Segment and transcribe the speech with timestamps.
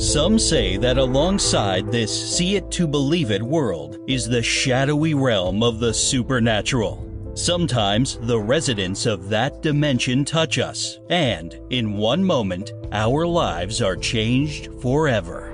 [0.00, 5.62] Some say that alongside this see it to believe it world is the shadowy realm
[5.62, 7.06] of the supernatural.
[7.34, 13.94] Sometimes the residents of that dimension touch us, and in one moment, our lives are
[13.94, 15.52] changed forever.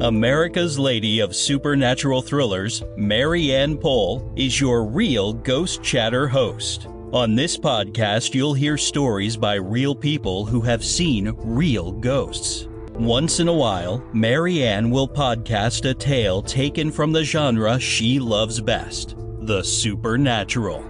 [0.00, 6.88] America's Lady of Supernatural Thrillers, Mary Ann Pohl, is your real Ghost Chatter host.
[7.12, 12.66] On this podcast, you'll hear stories by real people who have seen real ghosts.
[12.98, 18.58] Once in a while, Marianne will podcast a tale taken from the genre she loves
[18.58, 20.82] best the supernatural.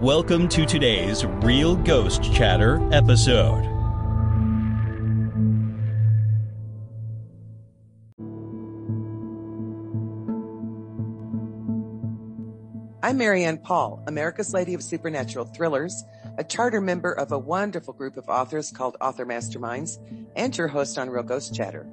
[0.00, 3.71] Welcome to today's Real Ghost Chatter episode.
[13.04, 16.04] I'm Marianne Paul, America's Lady of Supernatural Thrillers,
[16.38, 19.98] a charter member of a wonderful group of authors called Author Masterminds,
[20.36, 21.84] and your host on Real Ghost Chatter.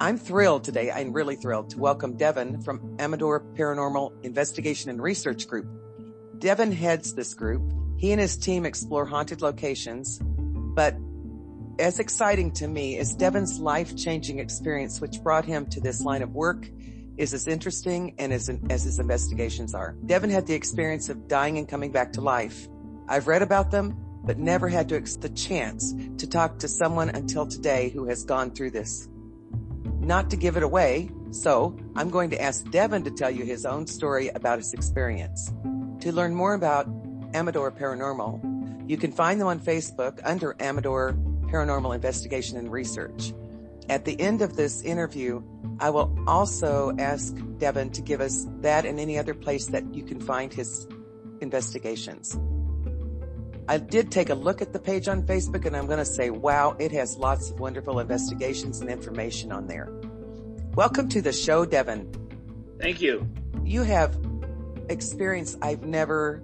[0.00, 5.46] I'm thrilled today, I'm really thrilled to welcome Devin from Amador Paranormal Investigation and Research
[5.46, 5.68] Group.
[6.38, 7.62] Devin heads this group.
[7.98, 10.96] He and his team explore haunted locations, but
[11.78, 16.34] as exciting to me is Devin's life-changing experience, which brought him to this line of
[16.34, 16.66] work
[17.18, 19.96] is as interesting and as, as his investigations are.
[20.06, 22.68] Devin had the experience of dying and coming back to life.
[23.08, 27.46] I've read about them, but never had to the chance to talk to someone until
[27.46, 29.08] today who has gone through this.
[30.00, 33.66] Not to give it away, so I'm going to ask Devin to tell you his
[33.66, 35.52] own story about his experience.
[36.00, 36.86] To learn more about
[37.34, 41.14] Amador Paranormal, you can find them on Facebook under Amador
[41.46, 43.32] Paranormal Investigation and Research.
[43.90, 45.42] At the end of this interview,
[45.80, 50.02] I will also ask Devin to give us that and any other place that you
[50.02, 50.86] can find his
[51.40, 52.38] investigations.
[53.66, 56.28] I did take a look at the page on Facebook and I'm going to say,
[56.28, 59.90] wow, it has lots of wonderful investigations and information on there.
[60.74, 62.12] Welcome to the show, Devin.
[62.78, 63.26] Thank you.
[63.64, 64.18] You have
[64.90, 66.42] experience I've never,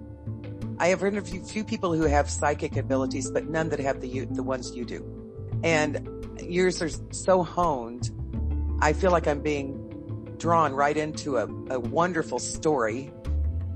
[0.79, 4.43] I have interviewed few people who have psychic abilities, but none that have the, the
[4.43, 5.24] ones you do.
[5.65, 6.49] And mm-hmm.
[6.49, 8.11] yours are so honed.
[8.81, 9.81] I feel like I'm being
[10.37, 13.11] drawn right into a, a wonderful story,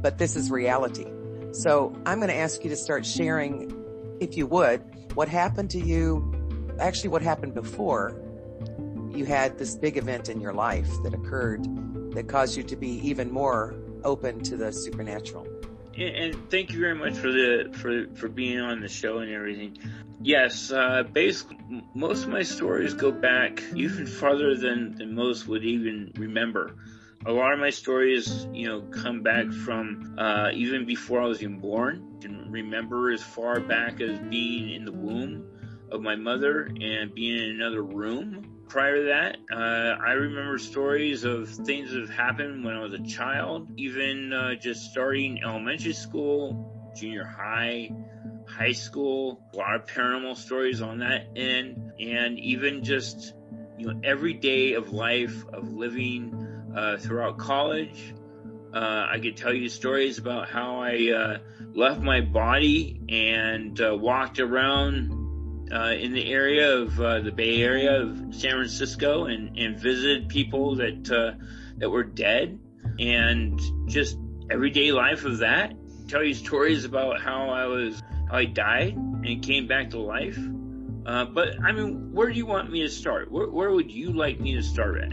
[0.02, 1.08] but this is reality.
[1.52, 3.74] So I'm going to ask you to start sharing,
[4.22, 4.82] if you would,
[5.16, 8.22] what happened to you, actually what happened before
[9.10, 11.64] you had this big event in your life that occurred
[12.14, 15.48] that caused you to be even more open to the supernatural.
[15.98, 19.78] And thank you very much for the for for being on the show and everything.
[20.22, 21.58] Yes, uh, basically,
[21.94, 26.76] most of my stories go back even farther than, than most would even remember.
[27.26, 31.42] A lot of my stories, you know, come back from uh, even before I was
[31.42, 32.18] even born.
[32.18, 35.46] I can remember as far back as being in the womb
[35.92, 38.46] of my mother and being in another room.
[38.68, 42.94] Prior to that, uh, I remember stories of things that have happened when I was
[42.94, 47.90] a child, even uh, just starting elementary school, junior high,
[48.50, 53.34] high school, a lot of paranormal stories on that end, and even just,
[53.78, 56.34] you know, every day of life of living
[56.76, 58.14] uh, throughout college.
[58.74, 61.38] Uh, I could tell you stories about how I uh,
[61.74, 65.12] left my body and uh, walked around
[65.72, 70.30] uh, in the area of uh, the Bay Area of San Francisco and, and visited
[70.30, 71.38] people that
[71.78, 72.60] that were dead,
[73.00, 74.18] and just
[74.52, 75.74] everyday life of that.
[76.08, 80.38] Tell you stories about how I was I died and came back to life.
[81.06, 83.32] Uh, but I mean, where do you want me to start?
[83.32, 85.12] Where, where would you like me to start at?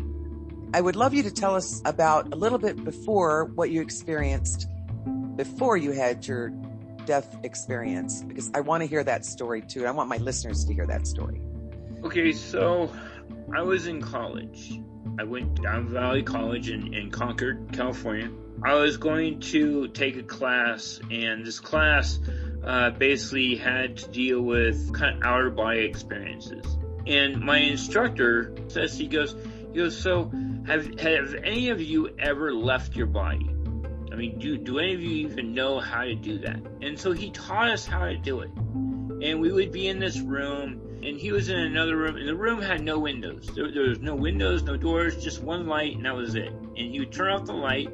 [0.74, 4.68] I would love you to tell us about a little bit before what you experienced
[5.36, 6.50] before you had your
[7.06, 9.86] death experience, because I want to hear that story too.
[9.86, 11.40] I want my listeners to hear that story.
[12.04, 12.90] Okay, so
[13.54, 14.80] I was in college.
[15.18, 18.30] I went down Valley College in, in Concord, California.
[18.62, 22.18] I was going to take a class, and this class
[22.66, 26.76] uh, basically had to deal with kind of outer body experiences.
[27.06, 29.36] And my instructor says, he goes,
[29.72, 30.30] he goes, so
[30.66, 33.48] have, have any of you ever left your body?
[34.10, 36.60] I mean, do, do any of you even know how to do that?
[36.80, 38.50] And so he taught us how to do it.
[38.56, 42.34] And we would be in this room, and he was in another room, and the
[42.34, 43.48] room had no windows.
[43.54, 46.50] There, there was no windows, no doors, just one light, and that was it.
[46.50, 47.88] And he would turn off the light,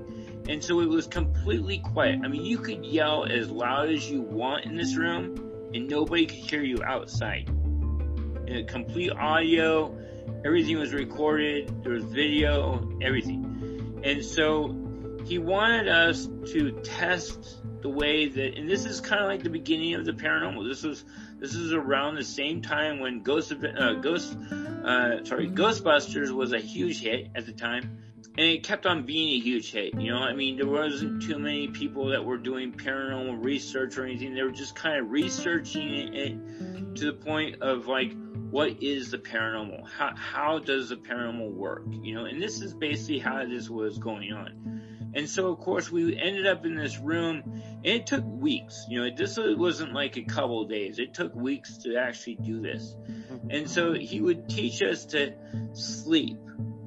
[0.48, 2.20] and so it was completely quiet.
[2.24, 6.26] I mean, you could yell as loud as you want in this room, and nobody
[6.26, 7.48] could hear you outside.
[7.48, 9.96] And complete audio,
[10.44, 14.00] everything was recorded, there was video, everything.
[14.04, 14.76] And so
[15.24, 19.50] he wanted us to test the way that, and this is kind of like the
[19.50, 20.68] beginning of the paranormal.
[20.68, 21.04] This was
[21.38, 24.36] this is around the same time when ghost uh, ghost
[24.84, 27.98] uh, sorry, Ghostbusters was a huge hit at the time.
[28.38, 30.18] And it kept on being a huge hit, you know.
[30.18, 34.34] I mean, there wasn't too many people that were doing paranormal research or anything.
[34.34, 38.14] They were just kind of researching it to the point of like,
[38.50, 39.86] what is the paranormal?
[39.86, 41.84] How, how does the paranormal work?
[41.90, 44.82] You know, and this is basically how this was going on.
[45.14, 48.86] And so, of course, we ended up in this room, and it took weeks.
[48.88, 50.98] You know, this wasn't like a couple days.
[50.98, 52.96] It took weeks to actually do this.
[53.10, 53.50] Mm-hmm.
[53.50, 55.34] And so he would teach us to
[55.74, 56.38] sleep,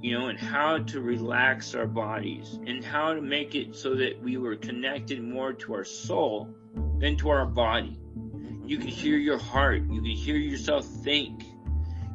[0.06, 4.22] you know, and how to relax our bodies and how to make it so that
[4.22, 6.48] we were connected more to our soul
[7.00, 7.98] than to our body.
[8.66, 9.82] You could hear your heart.
[9.90, 11.44] You could hear yourself think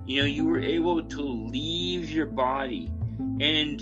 [0.06, 2.90] you know, you were able to leave your body
[3.40, 3.80] and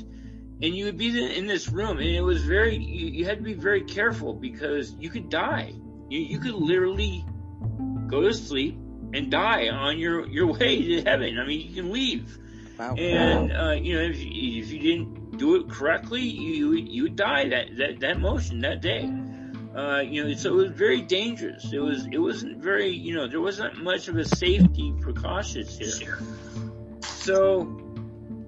[0.61, 3.45] and you would be in this room and it was very you, you had to
[3.45, 5.73] be very careful because you could die.
[6.09, 7.25] You, you could literally
[8.07, 8.79] go to sleep
[9.13, 11.39] and die on your your way to heaven.
[11.39, 12.39] I mean, you can leave.
[12.79, 12.95] Wow.
[12.95, 17.17] And uh, you know, if you, if you didn't do it correctly, you you would
[17.17, 19.11] die that that that motion that day.
[19.77, 21.73] Uh, you know, so it was very dangerous.
[21.73, 26.19] It was, it wasn't very, you know, there wasn't much of a safety precautions here.
[27.03, 27.61] So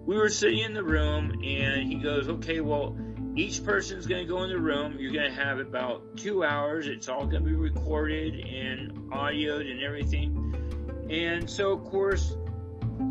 [0.07, 2.97] we were sitting in the room and he goes, okay, well,
[3.37, 4.97] each person's going to go in the room.
[4.99, 6.89] You're going to have about two hours.
[6.89, 11.07] It's all going to be recorded and audioed and everything.
[11.11, 12.35] And so, of course,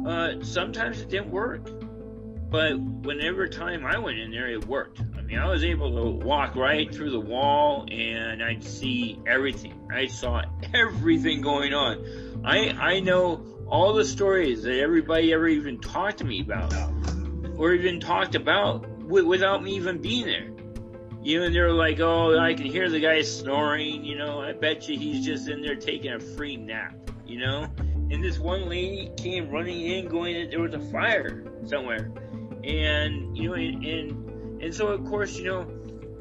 [0.05, 1.69] uh, sometimes it didn't work.
[2.49, 5.01] But whenever time I went in there, it worked.
[5.15, 9.87] I mean, I was able to walk right through the wall and I'd see everything.
[9.93, 10.41] I saw
[10.73, 12.41] everything going on.
[12.43, 16.73] I, I know all the stories that everybody ever even talked to me about
[17.57, 20.49] or even talked about w- without me even being there.
[21.21, 24.53] You know, and they're like, oh, I can hear the guy snoring, you know, I
[24.53, 26.95] bet you he's just in there taking a free nap,
[27.27, 27.67] you know?
[28.11, 32.11] And this one lady came running in going that there was a fire somewhere
[32.63, 35.67] and you know, and, and and so of course, you know,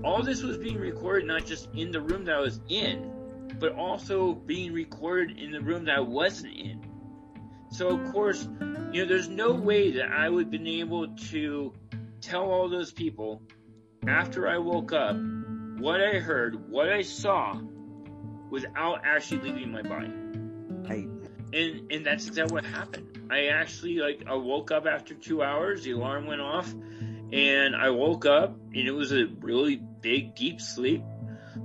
[0.05, 3.73] all this was being recorded not just in the room that I was in, but
[3.73, 6.85] also being recorded in the room that I wasn't in.
[7.71, 8.49] So of course,
[8.93, 11.73] you know, there's no way that I would have been able to
[12.21, 13.43] tell all those people
[14.07, 15.17] after I woke up
[15.79, 17.61] what I heard, what I saw,
[18.51, 20.13] without actually leaving my body.
[21.53, 23.29] And and that's exactly what happened.
[23.31, 25.85] I actually like I woke up after two hours.
[25.85, 26.73] The alarm went off,
[27.33, 31.03] and I woke up, and it was a really big, deep sleep.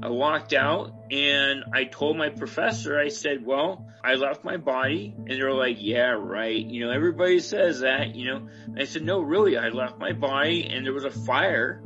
[0.01, 2.99] I walked out, and I told my professor.
[2.99, 6.65] I said, "Well, I left my body," and they're like, "Yeah, right.
[6.65, 8.15] You know, everybody says that.
[8.15, 11.11] You know." And I said, "No, really, I left my body, and there was a
[11.11, 11.81] fire."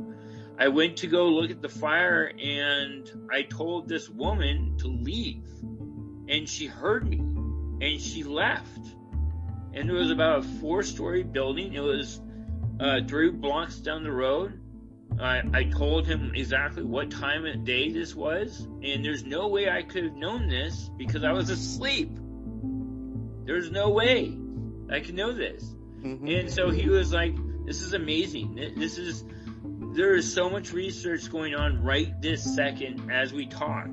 [0.60, 5.44] I went to go look at the fire, and I told this woman to leave,
[6.28, 7.20] and she heard me,
[7.80, 8.96] and she left
[9.78, 11.74] and it was about a four-story building.
[11.74, 12.20] It was
[12.80, 14.60] uh, three blocks down the road.
[15.20, 19.68] I, I told him exactly what time of day this was, and there's no way
[19.68, 22.10] I could have known this because I was asleep.
[23.44, 24.36] There's no way
[24.90, 25.64] I could know this.
[26.02, 26.28] Mm-hmm.
[26.28, 27.34] And so he was like,
[27.64, 28.74] "This is amazing.
[28.76, 29.24] This is
[29.94, 33.88] there is so much research going on right this second as we talk.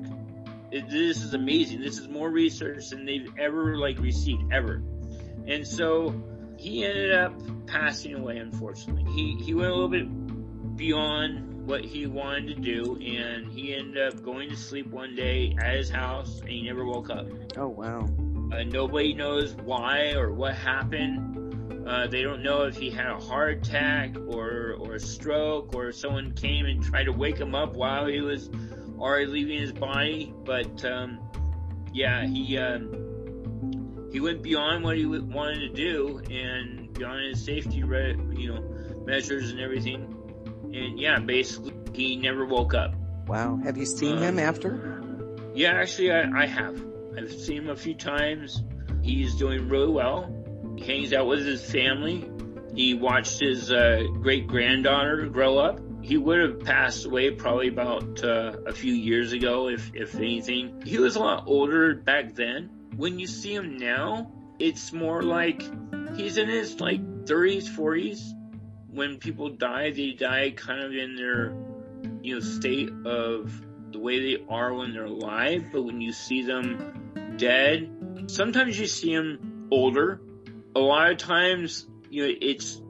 [0.70, 1.80] It, this is amazing.
[1.80, 4.82] This is more research than they've ever like received ever."
[5.46, 6.14] And so
[6.56, 7.34] he ended up
[7.66, 9.04] passing away, unfortunately.
[9.12, 14.14] He, he went a little bit beyond what he wanted to do, and he ended
[14.14, 17.26] up going to sleep one day at his house, and he never woke up.
[17.56, 18.08] Oh, wow.
[18.52, 21.88] Uh, nobody knows why or what happened.
[21.88, 25.92] Uh, they don't know if he had a heart attack or, or a stroke or
[25.92, 28.48] someone came and tried to wake him up while he was
[28.98, 30.32] already leaving his body.
[30.44, 31.20] But, um,
[31.92, 37.76] yeah, he, um, he went beyond what he wanted to do and beyond his safety,
[37.76, 40.12] you know, measures and everything.
[40.72, 42.94] And yeah, basically, he never woke up.
[43.26, 43.58] Wow.
[43.64, 45.02] Have you seen um, him after?
[45.54, 46.84] Yeah, actually, I, I have.
[47.16, 48.62] I've seen him a few times.
[49.02, 50.32] He's doing really well.
[50.76, 52.30] He hangs out with his family.
[52.74, 55.80] He watched his uh, great granddaughter grow up.
[56.06, 60.82] He would have passed away probably about uh, a few years ago, if if anything.
[60.86, 65.62] He was a lot older back then, when you see him now, it's more like
[66.16, 68.20] he's in his like 30s, 40s.
[68.88, 71.54] When people die, they die kind of in their,
[72.22, 73.52] you know, state of
[73.90, 75.66] the way they are when they're alive.
[75.72, 80.22] But when you see them dead, sometimes you see them older.
[80.74, 82.80] A lot of times, you know, it's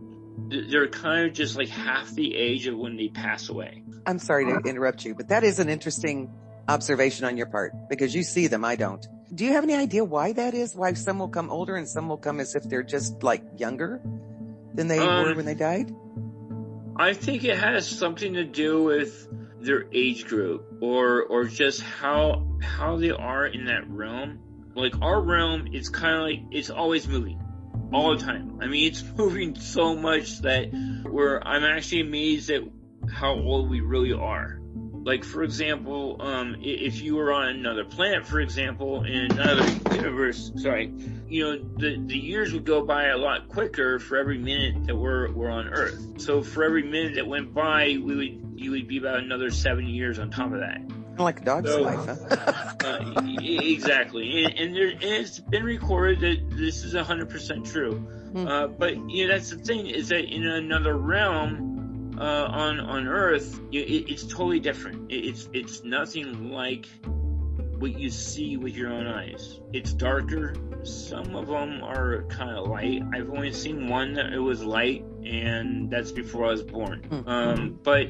[0.49, 3.83] they're kind of just like half the age of when they pass away.
[4.07, 6.33] I'm sorry to interrupt you, but that is an interesting
[6.69, 9.05] observation on your part because you see them, I don't.
[9.35, 10.75] Do you have any idea why that is?
[10.75, 14.00] Why some will come older and some will come as if they're just like younger
[14.75, 15.95] than they um, were when they died?
[16.97, 19.28] I think it has something to do with
[19.61, 24.38] their age group or or just how how they are in that realm.
[24.75, 27.40] Like our realm, it's kind of like it's always moving
[27.93, 28.59] all the time.
[28.61, 30.71] I mean, it's moving so much that
[31.05, 32.62] we're, I'm actually amazed at
[33.11, 34.61] how old we really are.
[35.07, 39.64] Like, for example, um, if you were on another planet, for example, in another
[39.95, 40.93] universe, sorry,
[41.28, 44.97] you know, the, the years would go by a lot quicker for every minute that
[44.97, 46.21] we're, we're on Earth.
[46.21, 49.87] So for every minute that went by, we would, you would be about another seven
[49.87, 50.81] years on top of that.
[51.18, 52.75] Like a dog's so, life, huh?
[52.85, 54.44] uh, exactly.
[54.44, 57.94] And, and, there, and it's been recorded that this is 100% true.
[57.96, 58.46] Hmm.
[58.46, 61.76] Uh, but, you know, that's the thing is that in another realm,
[62.18, 65.11] uh, on on Earth, it, it's totally different.
[65.11, 66.87] It, it's it's nothing like
[67.78, 69.61] what you see with your own eyes.
[69.73, 70.54] It's darker.
[70.82, 73.02] Some of them are kind of light.
[73.12, 77.02] I've only seen one that it was light, and that's before I was born.
[77.02, 77.28] Hmm.
[77.28, 78.08] Um, but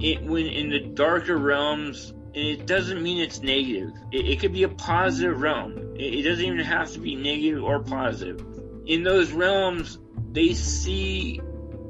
[0.00, 3.92] it when in the darker realms, and it doesn't mean it's negative.
[4.12, 5.96] It, it could be a positive realm.
[5.96, 8.44] It, it doesn't even have to be negative or positive.
[8.86, 9.98] In those realms,
[10.32, 11.40] they see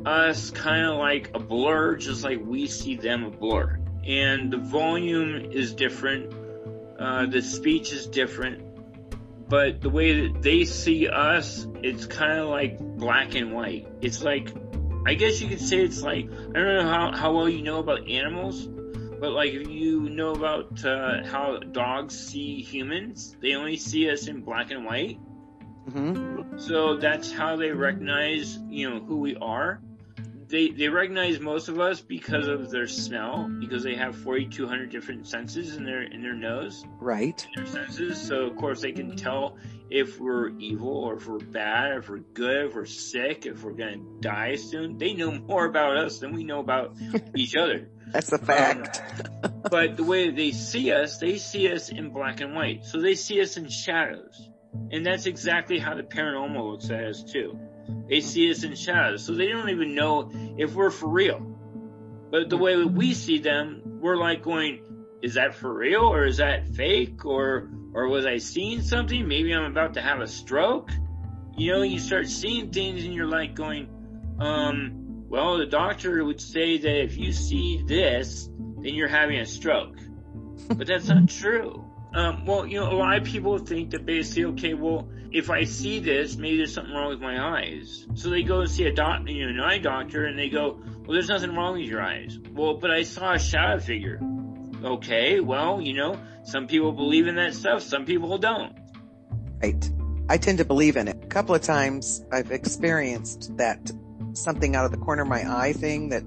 [0.05, 3.81] us kind of like a blur, just like we see them a blur.
[4.07, 6.33] And the volume is different,
[6.99, 8.63] uh, the speech is different,
[9.49, 13.89] but the way that they see us, it's kind of like black and white.
[14.01, 14.53] It's like,
[15.07, 17.79] I guess you could say it's like, I don't know how, how well you know
[17.79, 23.77] about animals, but like if you know about uh, how dogs see humans, they only
[23.77, 25.21] see us in black and white.
[25.89, 26.59] Mm-hmm.
[26.59, 29.81] So that's how they recognize, you know, who we are
[30.49, 35.27] they they recognize most of us because of their smell because they have 4200 different
[35.27, 39.17] senses in their in their nose right in their senses so of course they can
[39.17, 39.57] tell
[39.91, 43.73] if we're evil or if we're bad if we're good if we're sick if we're
[43.73, 46.97] gonna die soon they know more about us than we know about
[47.35, 47.89] each other.
[48.13, 49.03] That's a fact.
[49.43, 52.85] um, but the way they see us they see us in black and white.
[52.85, 54.49] So they see us in shadows.
[54.93, 57.59] And that's exactly how the paranormal looks at us too.
[58.09, 59.25] They see us in shadows.
[59.25, 61.41] So they don't even know if we're for real.
[62.31, 64.83] But the way we see them, we're like going,
[65.23, 69.27] is that for real or is that fake or, or was I seeing something?
[69.27, 70.91] Maybe I'm about to have a stroke.
[71.57, 73.89] You know, you start seeing things and you're like going,
[74.39, 78.49] um, well, the doctor would say that if you see this,
[78.83, 79.97] then you're having a stroke.
[80.69, 81.85] But that's not true.
[82.15, 85.65] Um, well, you know, a lot of people think that basically, okay, well, if I
[85.65, 88.07] see this, maybe there's something wrong with my eyes.
[88.15, 90.81] So they go and see a doc, you know, an eye doctor, and they go,
[90.83, 94.19] "Well, there's nothing wrong with your eyes." Well, but I saw a shadow figure.
[94.85, 98.77] Okay, well, you know, some people believe in that stuff, some people don't.
[99.63, 99.91] Right.
[100.29, 101.17] I tend to believe in it.
[101.23, 103.93] A couple of times I've experienced that
[104.35, 106.25] something out of the corner of my eye thing that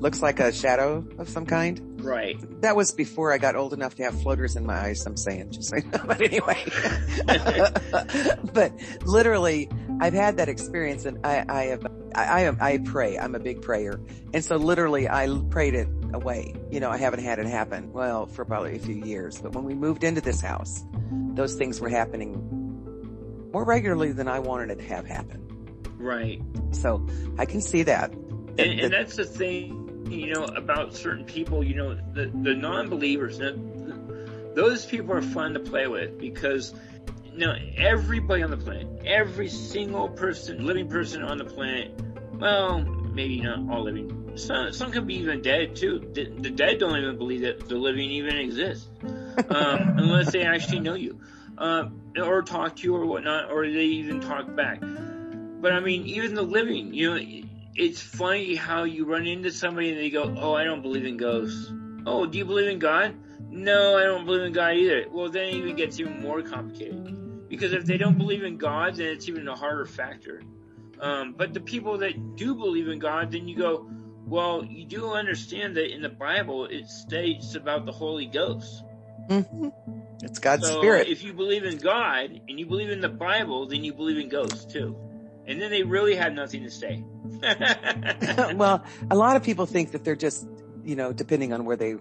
[0.00, 1.80] looks like a shadow of some kind.
[1.98, 2.38] Right.
[2.62, 5.04] That was before I got old enough to have floaters in my eyes.
[5.04, 5.74] I'm saying, just
[6.06, 6.64] but anyway,
[8.52, 8.72] but
[9.04, 9.68] literally,
[10.00, 13.18] I've had that experience, and I, I have, I, I, I pray.
[13.18, 14.00] I'm a big prayer,
[14.32, 16.54] and so literally, I prayed it away.
[16.70, 17.92] You know, I haven't had it happen.
[17.92, 20.84] Well, for probably a few years, but when we moved into this house,
[21.34, 22.54] those things were happening
[23.52, 25.44] more regularly than I wanted it to have happen.
[25.96, 26.40] Right.
[26.70, 27.04] So
[27.38, 28.12] I can see that.
[28.12, 33.38] And, and that's the thing you know, about certain people, you know, the, the non-believers,
[34.54, 36.74] those people are fun to play with because,
[37.24, 41.92] you know, everybody on the planet, every single person, living person on the planet,
[42.34, 46.10] well, maybe not all living, some, some can be even dead too.
[46.12, 48.88] The, the dead don't even believe that the living even exists,
[49.50, 51.20] um, unless they actually know you,
[51.58, 51.88] uh,
[52.22, 54.80] or talk to you or whatnot, or they even talk back.
[54.80, 59.90] But I mean, even the living, you know, it's funny how you run into somebody
[59.90, 61.72] and they go, "Oh, I don't believe in ghosts."
[62.06, 63.14] "Oh, do you believe in God?"
[63.50, 67.48] "No, I don't believe in God either." Well, then it even gets even more complicated
[67.48, 70.42] because if they don't believe in God, then it's even a harder factor.
[71.00, 73.88] Um, but the people that do believe in God, then you go,
[74.26, 78.84] well, you do understand that in the Bible it states about the Holy Ghost.
[79.28, 79.68] Mm-hmm.
[80.22, 81.08] It's God's so spirit.
[81.08, 84.28] If you believe in God and you believe in the Bible, then you believe in
[84.28, 84.96] ghosts too.
[85.48, 87.02] And then they really have nothing to say.
[88.54, 90.46] well, a lot of people think that they're just,
[90.84, 91.92] you know, depending on where they,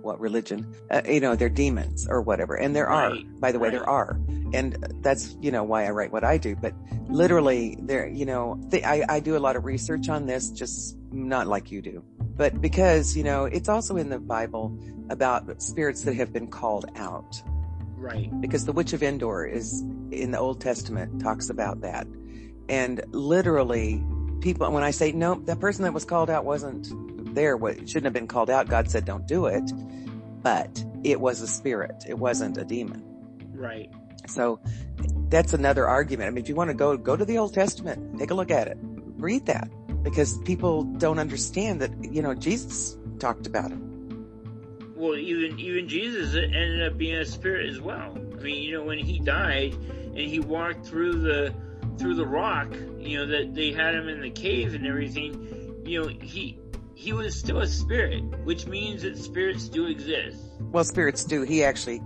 [0.00, 2.54] what religion, uh, you know, they're demons or whatever.
[2.54, 3.78] And there right, are, by the way, right.
[3.78, 4.20] there are.
[4.54, 6.54] And that's, you know, why I write what I do.
[6.54, 6.74] But
[7.08, 11.48] literally there, you know, I, I do a lot of research on this, just not
[11.48, 12.04] like you do.
[12.36, 14.78] But because, you know, it's also in the Bible
[15.10, 17.42] about spirits that have been called out
[17.96, 18.30] Right.
[18.40, 22.06] Because the witch of Endor is in the Old Testament talks about that.
[22.68, 24.04] And literally
[24.40, 26.88] people, when I say, no, that person that was called out wasn't
[27.34, 28.68] there, what shouldn't have been called out.
[28.68, 29.70] God said, don't do it.
[30.42, 32.04] But it was a spirit.
[32.08, 33.02] It wasn't a demon.
[33.52, 33.90] Right.
[34.28, 34.60] So
[35.28, 36.28] that's another argument.
[36.28, 38.50] I mean, if you want to go, go to the Old Testament, take a look
[38.50, 39.68] at it, read that
[40.02, 43.78] because people don't understand that, you know, Jesus talked about it.
[44.94, 48.16] Well, even, even Jesus ended up being a spirit as well.
[48.16, 51.54] I mean, you know, when he died and he walked through the,
[51.98, 56.02] through the rock, you know, that they had him in the cave and everything, you
[56.02, 56.58] know, he,
[56.94, 60.38] he was still a spirit, which means that spirits do exist.
[60.60, 61.42] Well, spirits do.
[61.42, 62.02] He actually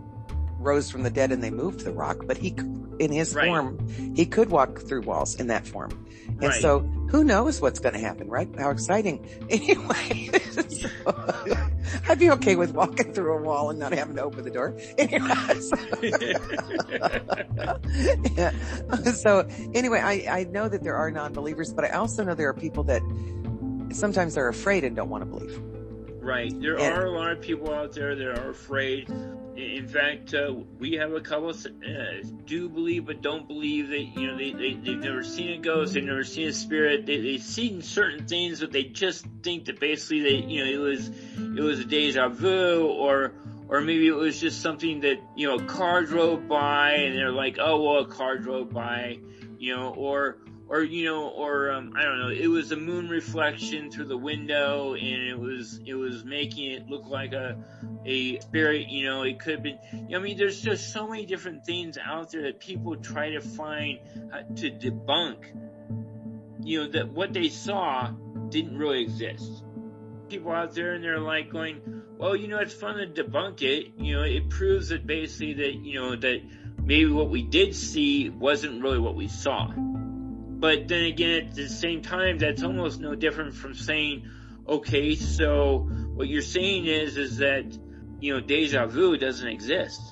[0.61, 2.55] rose from the dead and they moved the rock, but he,
[2.99, 3.47] in his right.
[3.47, 6.07] form, he could walk through walls in that form.
[6.29, 6.61] And right.
[6.61, 8.49] so who knows what's going to happen, right?
[8.59, 9.27] How exciting.
[9.51, 10.31] Anyway,
[10.69, 10.89] so,
[12.09, 14.77] I'd be okay with walking through a wall and not having to open the door.
[18.37, 19.13] yeah.
[19.13, 22.55] So anyway, I, I know that there are non-believers, but I also know there are
[22.55, 23.03] people that
[23.93, 25.61] sometimes they're afraid and don't want to believe.
[26.23, 26.53] Right.
[26.61, 29.09] There and, are a lot of people out there that are afraid.
[29.57, 31.55] In fact, uh, we have a couple uh,
[32.45, 35.95] do believe but don't believe that, you know, they, they, they've never seen a ghost,
[35.95, 39.81] they've never seen a spirit, they, they've seen certain things, but they just think that
[39.81, 43.33] basically they, you know, it was, it was a deja vu or,
[43.69, 47.33] or maybe it was just something that, you know, a car drove by and they're
[47.33, 49.19] like, oh, well, a car drove by,
[49.59, 50.39] you know, or,
[50.71, 52.29] or you know, or um, I don't know.
[52.29, 56.89] It was a moon reflection through the window, and it was it was making it
[56.89, 57.59] look like a
[58.07, 58.89] a spirit.
[58.89, 59.79] You know, it could have been.
[60.15, 63.99] I mean, there's just so many different things out there that people try to find
[64.33, 65.39] uh, to debunk.
[66.63, 68.13] You know that what they saw
[68.49, 69.65] didn't really exist.
[70.29, 71.81] People out there and they're like going,
[72.17, 73.89] well, you know, it's fun to debunk it.
[73.99, 76.43] You know, it proves that basically that you know that
[76.81, 79.73] maybe what we did see wasn't really what we saw.
[80.61, 84.29] But then again, at the same time, that's almost no different from saying,
[84.69, 85.79] okay, so
[86.15, 87.65] what you're saying is, is that,
[88.21, 90.03] you know, deja vu doesn't exist.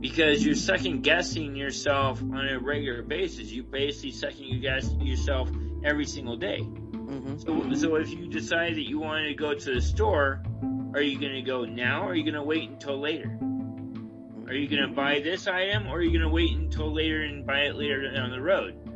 [0.00, 3.50] Because you're second guessing yourself on a regular basis.
[3.50, 5.50] You basically second guess yourself
[5.82, 6.60] every single day.
[6.60, 7.38] Mm-hmm.
[7.38, 10.42] So, so if you decide that you want to go to the store,
[10.94, 13.38] are you going to go now or are you going to wait until later?
[14.46, 17.22] Are you going to buy this item or are you going to wait until later
[17.22, 18.89] and buy it later down the road?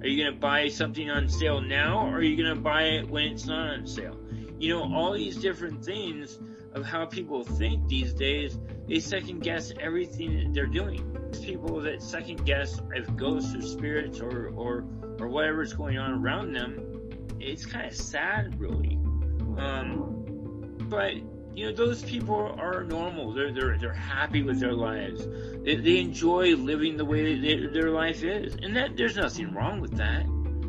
[0.00, 2.82] Are you going to buy something on sale now or are you going to buy
[2.84, 4.16] it when it's not on sale?
[4.58, 6.38] You know, all these different things
[6.74, 11.16] of how people think these days, they second guess everything that they're doing.
[11.42, 14.84] People that second guess if ghosts or spirits or, or,
[15.18, 18.98] or whatever's going on around them, it's kind of sad, really.
[19.58, 21.14] Um, but
[21.58, 23.32] you know, those people are normal.
[23.32, 25.26] They're they're they're happy with their lives.
[25.64, 29.80] They, they enjoy living the way they, their life is, and that there's nothing wrong
[29.80, 30.24] with that.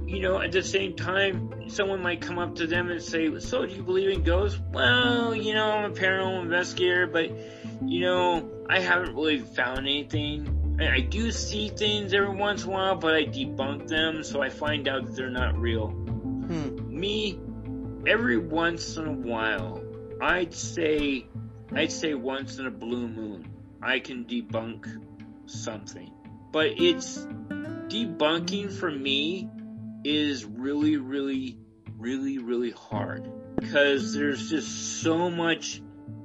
[0.08, 3.68] You know, at the same time, someone might come up to them and say, "So,
[3.68, 7.30] do you believe in ghosts?" Well, you know, I'm a paranormal investigator, but
[7.86, 10.78] you know, I haven't really found anything.
[10.82, 14.50] I do see things every once in a while, but I debunk them, so I
[14.50, 15.90] find out that they're not real.
[15.90, 17.00] Hmm.
[17.00, 17.40] Me,
[18.08, 19.84] every once in a while,
[20.22, 21.28] I'd say,
[21.74, 23.50] I'd say once in a blue moon,
[23.82, 24.86] I can debunk
[25.46, 26.12] something.
[26.52, 27.26] But it's
[27.88, 29.50] debunking for me
[30.04, 31.58] is really, really,
[31.98, 33.30] really, really hard
[33.60, 35.82] because there's just so much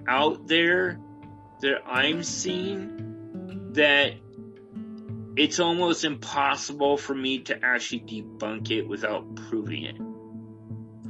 [0.06, 0.98] out there
[1.60, 4.14] that I'm seeing that
[5.36, 9.96] it's almost impossible for me to actually debunk it without proving it.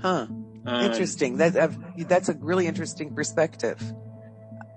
[0.00, 0.26] Huh.
[0.66, 1.38] Um, interesting.
[1.38, 3.80] That uh, that's a really interesting perspective.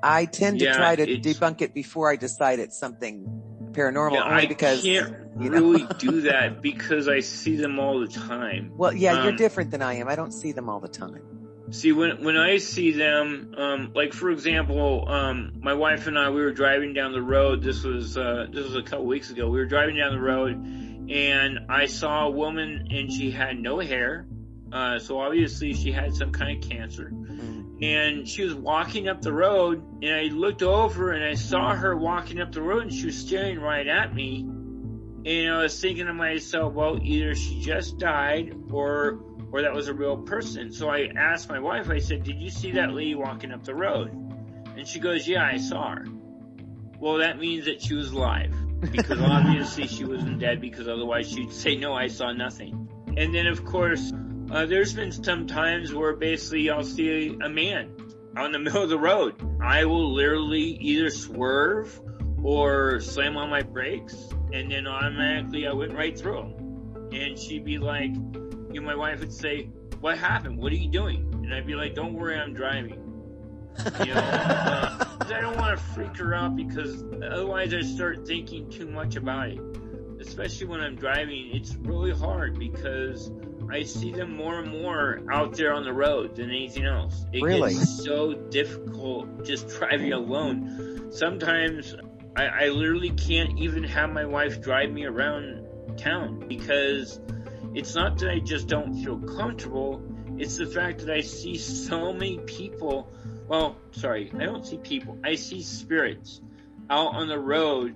[0.04, 3.38] I tend to yeah, try to debunk it before I decide it's something
[3.72, 5.62] paranormal, yeah, only I because can't you know?
[5.62, 8.72] really do that because I see them all the time.
[8.76, 10.08] Well, yeah, um, you're different than I am.
[10.08, 11.22] I don't see them all the time.
[11.70, 16.30] See, when when I see them, um, like for example, um, my wife and I,
[16.30, 17.62] we were driving down the road.
[17.62, 19.50] This was uh, this was a couple weeks ago.
[19.50, 20.54] We were driving down the road,
[21.10, 24.28] and I saw a woman, and she had no hair
[24.72, 27.12] uh, so obviously she had some kind of cancer.
[27.14, 27.84] Mm-hmm.
[27.84, 31.96] And she was walking up the road and I looked over and I saw her
[31.96, 34.42] walking up the road and she was staring right at me.
[35.26, 39.20] And I was thinking to myself, well, either she just died or,
[39.52, 40.72] or that was a real person.
[40.72, 43.76] So I asked my wife, I said, did you see that lady walking up the
[43.76, 44.12] road?
[44.76, 46.06] And she goes, yeah, I saw her.
[47.00, 48.54] Well, that means that she was alive
[48.92, 52.88] because obviously she wasn't dead because otherwise she'd say, no, I saw nothing.
[53.18, 54.12] And then of course,
[54.52, 57.96] uh, there's been some times where basically I'll see a man
[58.38, 62.00] on the middle of the road I will literally either swerve
[62.44, 64.16] or slam on my brakes,
[64.54, 67.10] and then automatically I went right through him.
[67.12, 69.64] And she'd be like, you know, my wife would say,
[70.00, 70.58] "What happened?
[70.58, 73.04] What are you doing?" And I'd be like, "Don't worry, I'm driving."
[74.00, 78.70] You know, uh, I don't want to freak her out because otherwise I start thinking
[78.70, 79.60] too much about it.
[80.20, 83.32] Especially when I'm driving, it's really hard because
[83.72, 87.26] I see them more and more out there on the road than anything else.
[87.34, 87.74] It Really?
[87.74, 91.12] gets so difficult just driving alone.
[91.12, 91.96] Sometimes
[92.36, 95.66] I, I literally can't even have my wife drive me around
[95.98, 97.20] town because
[97.74, 100.02] it's not that I just don't feel comfortable.
[100.38, 103.12] It's the fact that I see so many people.
[103.48, 105.18] Well, sorry, I don't see people.
[105.24, 106.42] I see spirits
[106.90, 107.96] out on the road.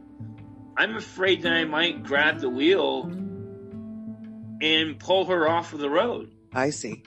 [0.77, 3.09] I'm afraid that I might grab the wheel
[4.61, 7.03] and pull her off of the road I see.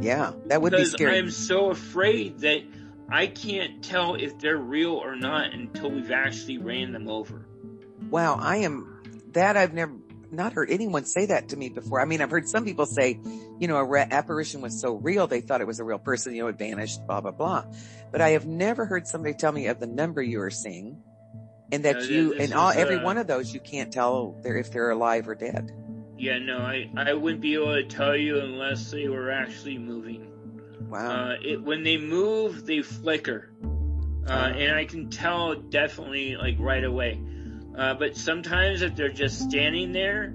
[0.00, 1.18] Yeah, that would be scary.
[1.18, 2.62] I'm so afraid that
[3.08, 7.46] I can't tell if they're real or not until we've actually ran them over.
[8.10, 9.94] Wow, I am that I've never
[10.30, 12.00] not heard anyone say that to me before.
[12.00, 13.18] I mean, I've heard some people say,
[13.58, 16.34] you know, a re- apparition was so real they thought it was a real person,
[16.34, 17.64] you know, it vanished, blah blah blah.
[18.12, 21.02] But I have never heard somebody tell me of the number you are seeing,
[21.72, 24.56] and that No, you and all every uh, one of those you can't tell they're,
[24.56, 25.72] if they're alive or dead.
[26.18, 30.26] Yeah, no, I, I wouldn't be able to tell you unless they were actually moving.
[30.88, 31.10] Wow.
[31.30, 33.50] Uh, it, when they move, they flicker.
[34.26, 37.20] Uh, and I can tell definitely like right away.
[37.76, 40.34] Uh, but sometimes if they're just standing there,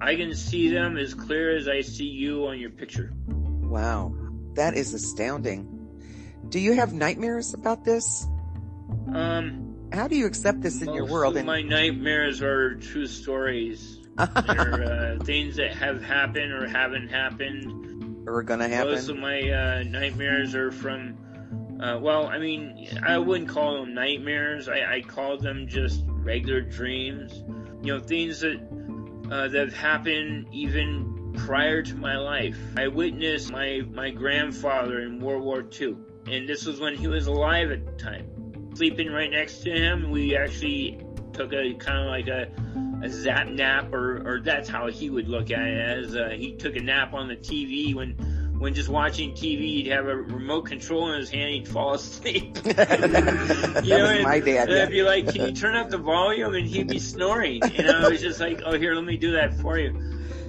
[0.00, 3.12] I can see them as clear as I see you on your picture.
[3.26, 4.14] wow.
[4.54, 5.68] That is astounding.
[6.48, 8.26] Do you have nightmares about this?
[9.14, 11.36] Um, How do you accept this in your most world?
[11.36, 13.99] of my nightmares are true stories.
[14.46, 14.84] They're
[15.20, 18.26] uh, things that have happened or haven't happened.
[18.28, 18.92] or are gonna happen.
[18.92, 21.16] Most of my uh, nightmares are from,
[21.82, 24.68] uh, well, I mean, I wouldn't call them nightmares.
[24.68, 27.42] I, I call them just regular dreams.
[27.82, 28.58] You know, things that
[29.30, 32.58] uh, that have happened even prior to my life.
[32.76, 37.26] I witnessed my my grandfather in World War II, and this was when he was
[37.26, 38.26] alive at the time.
[38.74, 41.00] Sleeping right next to him, we actually
[41.32, 42.48] took a kind of like a
[43.02, 46.04] a zap nap, or or that's how he would look at it.
[46.04, 48.14] As uh, he took a nap on the TV when
[48.58, 52.54] when just watching TV, he'd have a remote control in his hand, he'd fall asleep.
[52.62, 54.68] that know, was and- my dad.
[54.68, 54.82] and yeah.
[54.82, 58.08] I'd be like, "Can you turn up the volume?" And he'd be snoring, and I
[58.08, 59.88] was just like, "Oh, here, let me do that for you."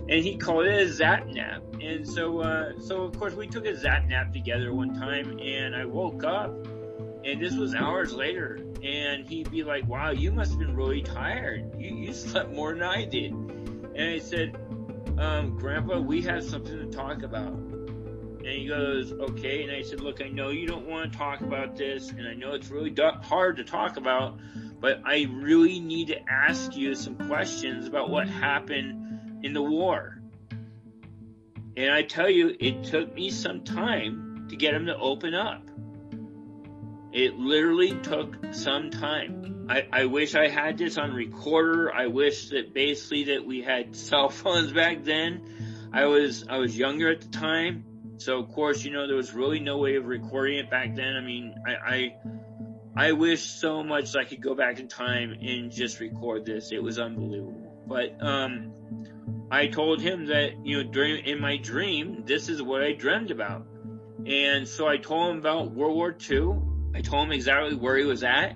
[0.09, 1.63] And he called it a zap nap.
[1.81, 5.73] And so, uh, so of course, we took a zap nap together one time, and
[5.75, 6.53] I woke up,
[7.25, 11.01] and this was hours later, and he'd be like, "Wow, you must have been really
[11.01, 11.79] tired.
[11.79, 14.55] You you slept more than I did." And I said,
[15.17, 17.71] um, "Grandpa, we have something to talk about."
[18.43, 19.61] And he goes, okay.
[19.61, 22.33] And I said, look, I know you don't want to talk about this, and I
[22.33, 24.39] know it's really du- hard to talk about,
[24.79, 30.19] but I really need to ask you some questions about what happened in the war.
[31.77, 35.69] And I tell you, it took me some time to get him to open up.
[37.13, 39.67] It literally took some time.
[39.69, 41.93] I, I wish I had this on recorder.
[41.93, 45.89] I wish that basically that we had cell phones back then.
[45.93, 47.83] I was I was younger at the time,
[48.17, 51.17] so of course you know there was really no way of recording it back then.
[51.17, 51.73] I mean, I
[52.95, 56.71] I, I wish so much I could go back in time and just record this.
[56.71, 57.83] It was unbelievable.
[57.87, 58.71] But um,
[59.51, 63.31] I told him that you know during in my dream this is what I dreamed
[63.31, 63.65] about,
[64.25, 66.70] and so I told him about World War II.
[66.95, 68.55] I told him exactly where he was at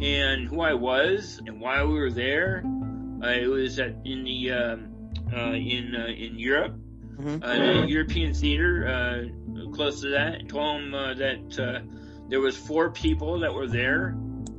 [0.00, 2.62] and who I was and why we were there.
[3.22, 4.88] Uh, it was at in the um,
[5.34, 6.74] uh, in uh, in Europe,
[7.16, 7.42] Mhm.
[7.42, 10.34] uh, the European theater, uh, close to that.
[10.40, 11.80] I told him uh, that uh,
[12.28, 14.16] there was four people that were there.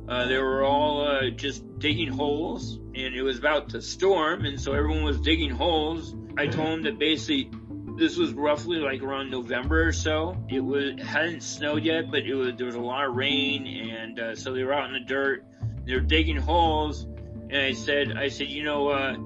[0.08, 4.60] Uh, they were all uh, just digging holes, and it was about to storm, and
[4.60, 6.14] so everyone was digging holes.
[6.36, 7.50] I told him that basically
[7.98, 10.36] this was roughly like around November or so.
[10.48, 14.18] It was hadn't snowed yet, but it was there was a lot of rain, and
[14.18, 15.44] uh, so they were out in the dirt.
[15.84, 19.16] They were digging holes, and I said, I said, you know, uh,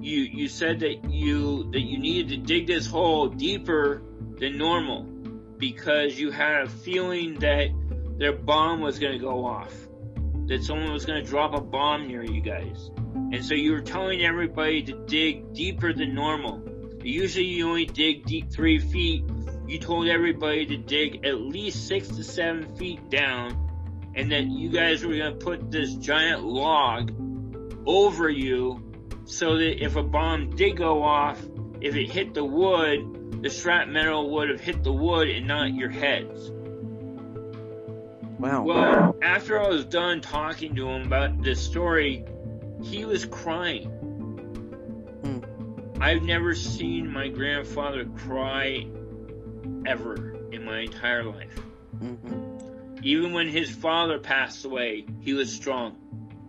[0.00, 4.02] you you said that you that you needed to dig this hole deeper
[4.38, 5.02] than normal
[5.58, 7.68] because you had a feeling that
[8.18, 9.74] their bomb was going to go off,
[10.46, 13.82] that someone was going to drop a bomb near you guys, and so you were
[13.82, 16.65] telling everybody to dig deeper than normal.
[17.06, 19.24] Usually you only dig deep three feet.
[19.68, 24.70] You told everybody to dig at least six to seven feet down, and that you
[24.70, 27.12] guys were going to put this giant log
[27.86, 28.82] over you
[29.24, 31.40] so that if a bomb did go off,
[31.80, 35.90] if it hit the wood, the shrapnel would have hit the wood and not your
[35.90, 36.50] heads.
[38.40, 38.62] Wow.
[38.64, 42.24] Well, after I was done talking to him about this story,
[42.82, 43.84] he was crying.
[45.22, 45.55] Hmm.
[46.00, 48.86] I've never seen my grandfather cry
[49.86, 51.58] ever in my entire life.
[51.96, 52.98] Mm-hmm.
[53.02, 55.96] Even when his father passed away, he was strong.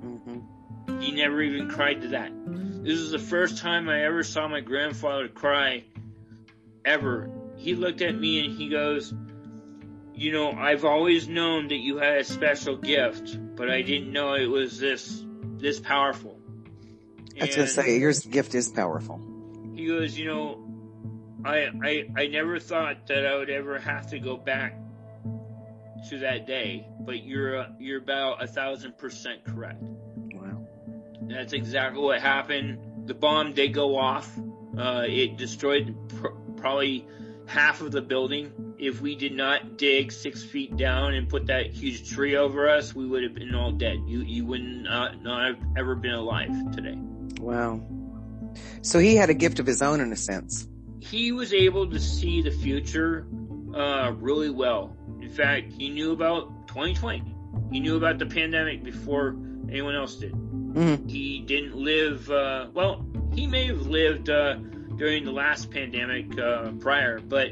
[0.03, 0.99] Mm-hmm.
[0.99, 2.31] He never even cried to that.
[2.83, 5.85] This is the first time I ever saw my grandfather cry
[6.83, 7.29] ever.
[7.55, 9.13] He looked at me and he goes,
[10.13, 14.33] You know, I've always known that you had a special gift, but I didn't know
[14.33, 15.23] it was this
[15.57, 16.37] this powerful.
[17.39, 19.21] I was gonna say your gift is powerful.
[19.77, 20.67] He goes, you know,
[21.45, 24.77] I I I never thought that I would ever have to go back
[26.09, 29.81] to that day, but you're uh, you're about a thousand percent correct.
[30.33, 30.65] Wow.
[31.21, 33.07] That's exactly what happened.
[33.07, 34.35] The bomb did go off.
[34.77, 37.07] Uh, it destroyed pr- probably
[37.45, 38.75] half of the building.
[38.79, 42.93] If we did not dig six feet down and put that huge tree over us,
[42.95, 43.99] we would have been all dead.
[44.07, 46.97] You you would not not have ever been alive today.
[47.39, 47.81] Wow.
[48.81, 50.67] So he had a gift of his own in a sense.
[50.99, 53.27] He was able to see the future
[53.75, 54.95] uh, really well.
[55.21, 57.35] In fact, he knew about 2020.
[57.71, 59.35] He knew about the pandemic before
[59.69, 60.33] anyone else did.
[60.33, 61.07] Mm-hmm.
[61.07, 64.55] he didn't live uh, well he may have lived uh,
[64.97, 67.47] during the last pandemic uh, prior but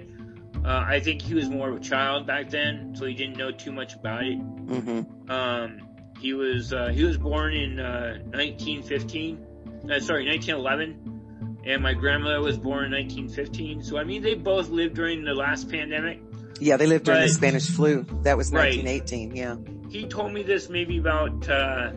[0.63, 3.51] uh, i think he was more of a child back then so he didn't know
[3.51, 5.31] too much about it Mm-hmm.
[5.31, 5.79] um,
[6.19, 9.44] he was uh, he was born in uh, 1915
[9.91, 14.69] uh, sorry 1911 and my grandmother was born in 1915 so i mean they both
[14.69, 16.19] lived during the last pandemic
[16.59, 18.05] Yeah, they lived during the Spanish flu.
[18.23, 18.81] That was Right.
[18.81, 19.35] 1918.
[19.35, 19.55] Yeah.
[19.91, 21.91] he told me this maybe about uh,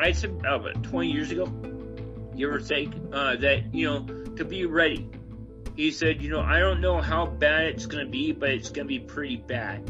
[0.00, 1.44] I'd say about 20 years ago,
[2.36, 4.00] give or take, uh, that you know
[4.36, 5.10] to be ready.
[5.76, 8.70] He said, you know, I don't know how bad it's going to be, but it's
[8.70, 9.84] going to be pretty bad.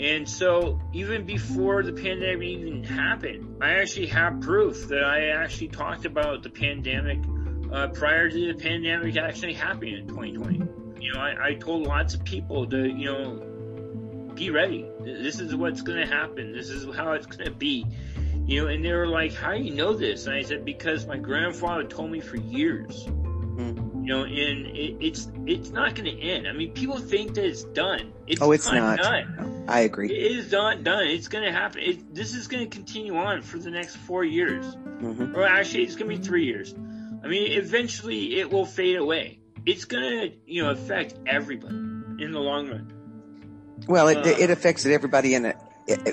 [0.00, 5.68] And so even before the pandemic even happened, I actually have proof that I actually
[5.68, 7.18] talked about the pandemic
[7.72, 10.58] uh, prior to the pandemic actually happening in 2020.
[11.00, 14.88] You know, I, I told lots of people to, you know, be ready.
[15.00, 16.52] This is what's going to happen.
[16.52, 17.86] This is how it's going to be.
[18.46, 21.06] You know, and they were like, "How do you know this?" And I said, "Because
[21.06, 23.06] my grandfather told me for years."
[23.54, 24.04] Mm.
[24.04, 26.46] You know, and it, it's it's not going to end.
[26.48, 28.12] I mean, people think that it's done.
[28.26, 28.98] It's Oh, it's not.
[28.98, 29.64] done.
[29.68, 30.10] I agree.
[30.10, 31.06] It is not done.
[31.06, 31.80] It's going to happen.
[31.82, 35.84] It, this is going to continue on for the next four years, hmm or actually,
[35.84, 36.74] it's going to be three years.
[37.24, 39.38] I mean, eventually, it will fade away.
[39.64, 42.92] It's going to, you know, affect everybody in the long run.
[43.88, 45.54] Well, it, Uh, it affects everybody in a,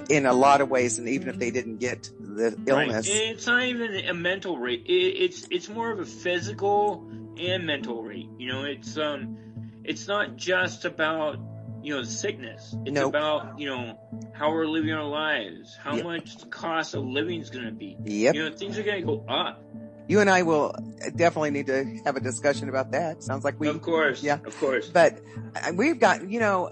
[0.09, 3.17] in a lot of ways, and even if they didn't get the illness, Right.
[3.31, 4.83] It's not even a mental rate.
[4.85, 7.05] It, it's it's more of a physical
[7.39, 8.27] and mental rate.
[8.37, 9.37] You know, it's um,
[9.83, 11.37] it's not just about
[11.83, 12.75] you know sickness.
[12.85, 13.09] It's Nope.
[13.09, 13.97] about you know
[14.33, 16.05] how we're living our lives, how Yep.
[16.05, 17.97] much the cost of living is going to be.
[18.03, 18.35] yep.
[18.35, 19.63] You know, things are going to go up.
[20.07, 20.73] You and I will
[21.15, 23.23] definitely need to have a discussion about that.
[23.23, 24.21] Sounds like we, of course.
[24.21, 24.39] yeah.
[24.43, 24.89] Of course.
[24.89, 25.21] but
[25.55, 26.69] uh, we've got, you know,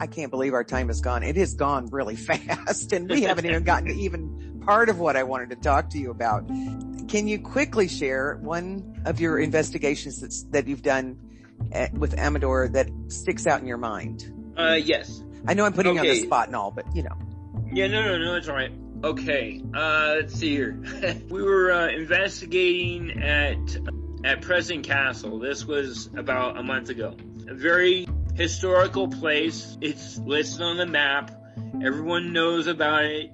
[0.00, 1.22] I can't believe our time is gone.
[1.24, 5.14] It has gone really fast and we haven't even gotten to even part of what
[5.16, 6.48] I wanted to talk to you about.
[7.08, 11.18] Can you quickly share one of your investigations that's, that you've done
[11.74, 14.54] uh, with Amador that sticks out in your mind?
[14.56, 15.22] Uh, yes.
[15.46, 17.16] I know I'm putting you on the spot and all, but you know.
[17.72, 18.72] Yeah, no, no, no, it's all right.
[19.02, 20.80] Okay, uh, let's see here.
[21.28, 23.58] we were uh, investigating at
[24.24, 25.38] at Preston Castle.
[25.38, 27.14] This was about a month ago.
[27.46, 29.76] A very historical place.
[29.82, 31.30] It's listed on the map.
[31.84, 33.30] Everyone knows about it.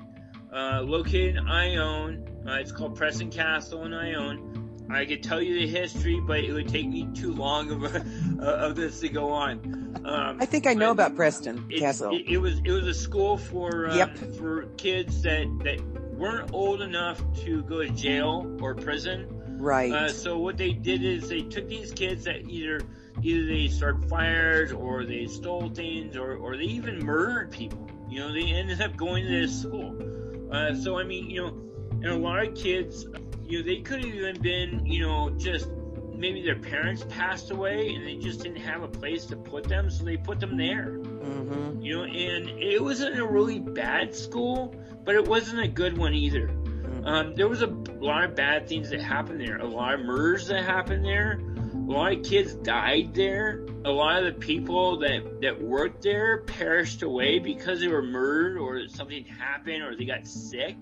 [0.52, 2.24] Uh, located in Ione.
[2.50, 4.88] Uh, it's called Preston Castle in own.
[4.90, 8.04] I could tell you the history, but it would take me too long of, a,
[8.40, 10.02] of this to go on.
[10.04, 12.12] Um, I think I know about Preston it, Castle.
[12.12, 14.18] It, it was it was a school for um, Yep.
[14.36, 15.80] for kids that that
[16.16, 19.28] weren't old enough to go to jail or prison.
[19.58, 19.92] right.
[19.92, 22.80] Uh, so what they did is they took these kids that either
[23.22, 27.88] either they started fires or they stole things or or they even murdered people.
[28.08, 29.94] You know, they ended up going to this school.
[30.50, 31.69] Uh, so I mean, you know,
[32.02, 33.06] and a lot of kids,
[33.44, 35.68] you know, they could have even been, you know, just
[36.14, 39.90] maybe their parents passed away and they just didn't have a place to put them,
[39.90, 40.92] so they put them there.
[40.92, 45.96] hmm You know, and it wasn't a really bad school, but it wasn't a good
[45.96, 46.50] one either.
[47.04, 49.56] Um, there was a lot of bad things that happened there.
[49.56, 51.40] A lot of murders that happened there.
[51.72, 53.64] A lot of kids died there.
[53.84, 58.58] A lot of the people that, that worked there perished away because they were murdered
[58.58, 60.76] or something happened or they got sick.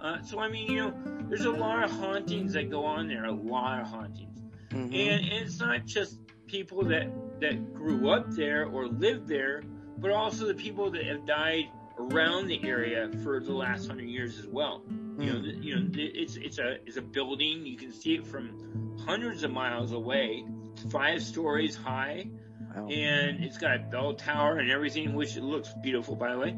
[0.00, 0.94] Uh, so I mean, you know,
[1.28, 3.24] there's a lot of hauntings that go on there.
[3.26, 4.40] A lot of hauntings.
[4.70, 7.08] hmm And, and it's not just people that,
[7.40, 9.62] that grew up there or lived there,
[9.98, 11.66] but also the people that have died
[11.98, 14.82] around the area for the last hundred years as well.
[14.90, 15.24] Mm.
[15.24, 17.66] You know, the, you know, the, it's it's a it's a building.
[17.66, 20.44] You can see it from hundreds of miles away.
[20.90, 22.28] Five stories high.
[22.74, 26.56] And it's got a bell tower and everything, which looks beautiful, by the way.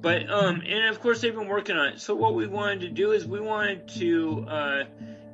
[0.00, 2.00] But um, and of course they've been working on it.
[2.00, 4.84] So what we wanted to do is we wanted to uh,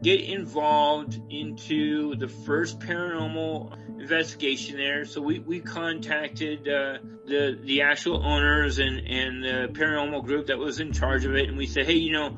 [0.02, 5.04] get involved into the first paranormal investigation there.
[5.04, 10.58] So we we contacted uh, the the actual owners and and the paranormal group that
[10.58, 12.36] was in charge of it, and we said, hey, you know.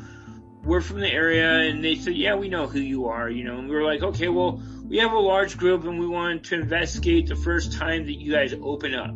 [0.65, 3.59] We're from the area, and they said, "Yeah, we know who you are." You know,
[3.59, 6.61] and we were like, "Okay, well, we have a large group, and we wanted to
[6.61, 9.11] investigate the first time that you guys open up."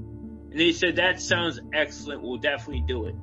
[0.56, 2.22] And they said, that sounds excellent.
[2.22, 3.14] We'll definitely do it.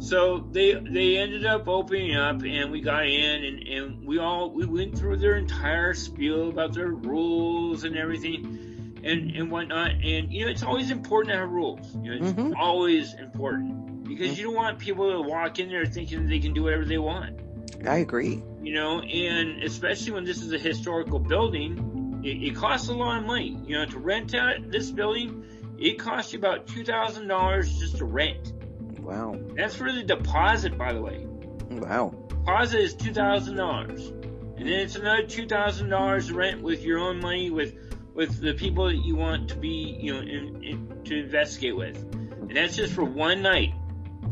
[0.00, 4.50] So they, they ended up opening up and we got in and, and we all,
[4.50, 9.90] we went through their entire spiel about their rules and everything and, and whatnot.
[9.90, 11.94] And, you know, it's always important to have rules.
[11.96, 12.54] You know, it's Mhm.
[12.56, 16.62] always important because you don't want people to walk in there thinking they can do
[16.62, 17.40] whatever they want
[17.86, 18.42] I agree.
[18.68, 23.18] You know, and especially when this is a historical building, it, it costs a lot
[23.18, 23.58] of money.
[23.64, 25.42] You know, to rent out this building,
[25.78, 28.52] it costs you about two thousand dollars just to rent.
[29.00, 29.40] Wow.
[29.56, 31.24] That's for the deposit, by the way.
[31.70, 32.12] Wow.
[32.28, 36.98] Deposit is two thousand dollars, and then it's another two thousand dollars rent with your
[36.98, 37.74] own money with
[38.12, 41.96] with the people that you want to be, you know, in, in, to investigate with,
[42.12, 43.72] and that's just for one night.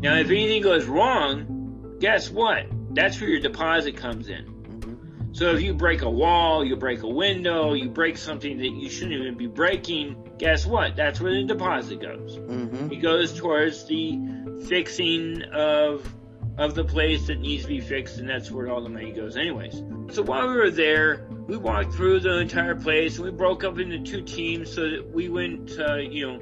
[0.00, 2.66] Now, if anything goes wrong, guess what?
[2.96, 4.44] That's where your deposit comes in.
[4.44, 8.70] hmm So if you break a wall, you break a window, you break something that
[8.70, 10.96] you shouldn't even be breaking, guess what?
[10.96, 12.36] That's where the deposit goes.
[12.36, 14.18] hmm It goes towards the
[14.68, 16.12] fixing of
[16.58, 19.36] of the place that needs to be fixed, and that's where all the money goes,
[19.36, 19.82] anyways.
[20.10, 23.78] So while we were there, we walked through the entire place, and we broke up
[23.78, 26.40] into two teams so that we went, uh, you know,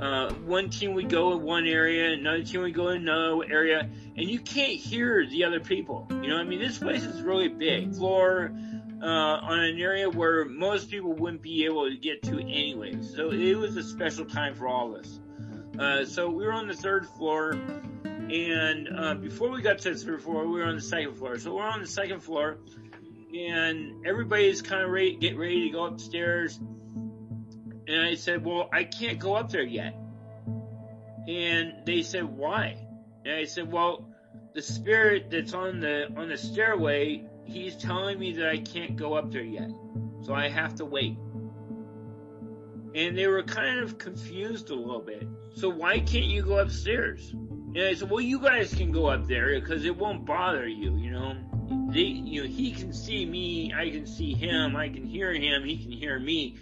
[0.00, 3.88] uh, one team would go in one area, another team would go in another area,
[4.16, 6.06] and you can't hear the other people.
[6.10, 7.94] You know, I mean, this place is really big.
[7.94, 8.52] Floor
[9.02, 13.00] uh, on an area where most people wouldn't be able to get to anyway.
[13.02, 15.20] So it was a special time for all of us.
[15.78, 17.52] Uh, so we were on the third floor,
[18.04, 21.38] and uh, before we got to the third floor, we were on the second floor.
[21.38, 22.58] So we're on the second floor,
[23.36, 26.58] and everybody's kind of ready, get ready to go upstairs.
[27.88, 29.94] And I said, "Well, I can't go up there yet."
[31.26, 32.76] And they said, "Why?"
[33.24, 34.08] And I said, "Well,
[34.54, 39.14] the spirit that's on the on the stairway, he's telling me that I can't go
[39.14, 39.70] up there yet,
[40.22, 41.16] so I have to wait."
[42.94, 45.26] And they were kind of confused a little bit.
[45.54, 47.32] So why can't you go upstairs?
[47.32, 50.96] And I said, well, you guys can go up there because it won't bother you,
[50.96, 51.36] you know.
[51.90, 55.64] They, you know, he can see me, I can see him, I can hear him,
[55.64, 56.56] he can hear me,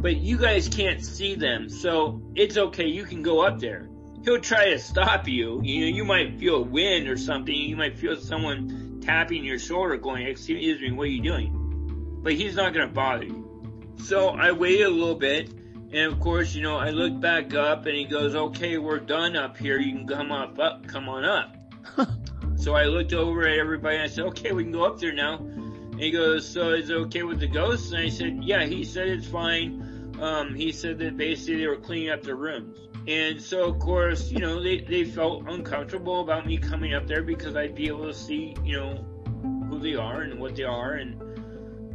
[0.00, 2.86] but you guys can't see them, so it's okay.
[2.86, 3.88] You can go up there.
[4.24, 5.60] He'll try to stop you.
[5.62, 7.54] You know, you might feel a wind or something.
[7.54, 12.34] You might feel someone tapping your shoulder, going, "Excuse me, what are you doing?" But
[12.34, 13.94] he's not going to bother you.
[14.04, 15.50] So I waited a little bit,
[15.92, 19.36] and of course, you know, I look back up and he goes, okay, we're done
[19.36, 19.78] up here.
[19.78, 21.56] You can come up, up, come on up.
[22.56, 25.12] so I looked over at everybody and I said, okay, we can go up there
[25.12, 25.38] now.
[25.38, 27.90] And he goes, so is it okay with the ghosts?
[27.90, 29.89] And I said, yeah, he said it's fine.
[30.20, 32.78] Um, he said that basically they were cleaning up their rooms.
[33.08, 37.22] And so, of course, you know, they, they felt uncomfortable about me coming up there
[37.22, 39.04] because I'd be able to see, you know,
[39.70, 40.92] who they are and what they are.
[40.92, 41.20] And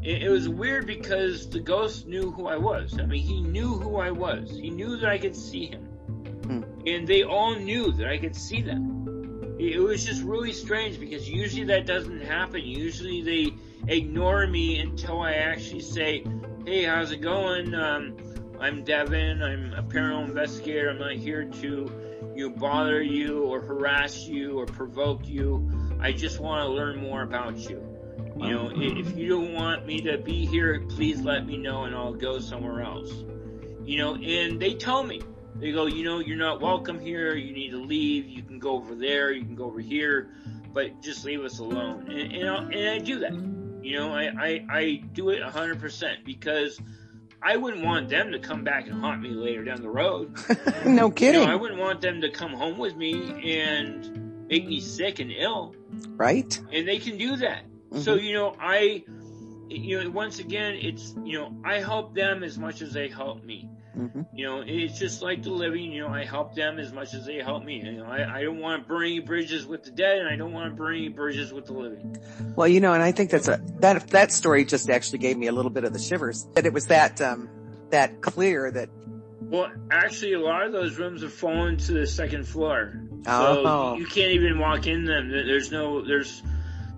[0.04, 3.00] it, it was weird because the ghost knew who I was.
[3.00, 4.50] I mean, he knew who I was.
[4.50, 5.84] He knew that I could see him.
[5.84, 6.64] Hmm.
[6.88, 9.56] And they all knew that I could see them.
[9.60, 12.62] It, it was just really strange because usually that doesn't happen.
[12.62, 13.54] Usually they
[13.88, 16.24] ignore me until I actually say,
[16.66, 17.76] hey, how's it going?
[17.76, 18.18] Um,
[18.60, 19.44] I'm Devin.
[19.44, 20.90] I'm a paranormal investigator.
[20.90, 21.92] I'm not here to
[22.36, 25.70] you know, bother you or harass you or provoke you.
[26.00, 27.84] I just want to learn more about you.
[28.38, 31.96] You know, if you don't want me to be here, please let me know and
[31.96, 33.12] I'll go somewhere else.
[33.84, 35.22] You know, and they tell me,
[35.58, 37.36] they go, you know, you're not welcome here.
[37.36, 38.28] You need to leave.
[38.28, 39.32] You can go over there.
[39.32, 40.32] You can go over here,
[40.74, 42.10] but just leave us alone.
[42.10, 43.55] And, and, I'll, and I do that.
[43.86, 46.80] You know, I, I, I do it 100% because
[47.42, 50.36] I wouldn't want them to come back and haunt me later down the road.
[50.50, 51.48] no You know, kidding.
[51.48, 55.76] I wouldn't want them to come home with me and make me sick and ill
[56.16, 56.60] right?
[56.72, 57.64] and they can do that.
[58.02, 58.26] So mm-hmm.
[58.26, 59.04] you know, I,
[59.70, 63.44] you know, once again, it's you know, I help them as much as they help
[63.44, 63.70] me.
[63.96, 65.92] Hmm You know, it's just like the living.
[65.92, 67.82] You know, I help them as much as they help me.
[67.84, 70.36] You know, I, I don't want to burn any bridges with the dead, and I
[70.36, 72.18] don't want to burn any bridges with the living.
[72.56, 75.48] Well, you know, and I think that's a that that story just actually gave me
[75.48, 76.46] a little bit of the shivers.
[76.54, 77.50] That it was that um
[77.92, 78.90] that clear that
[79.42, 83.02] Well, actually, a lot of those rooms have fallen to the second floor.
[83.26, 83.96] So Oh.
[83.98, 85.30] you can't even walk in them.
[85.30, 86.44] There's no, there's,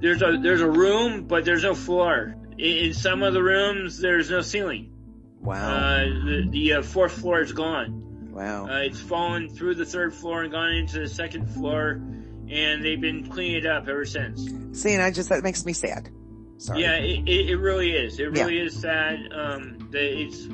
[0.01, 2.35] there's a, there's a room, but there's no floor.
[2.57, 4.91] In, in some of the rooms, there's no ceiling.
[5.41, 5.75] Wow.
[5.75, 8.29] Uh, the, the uh, fourth floor is gone.
[8.31, 8.65] wow.
[8.67, 11.91] Uh, it's fallen through the third floor and gone into the second floor,
[12.49, 14.49] and they've been cleaning it up ever since.
[14.73, 16.09] See, and I just, that makes me sad.
[16.57, 16.81] Sorry.
[16.81, 18.19] Yeah, it, it, it really is.
[18.19, 18.43] It Yeah.
[18.43, 19.19] really is sad.
[19.31, 20.45] Um, that it's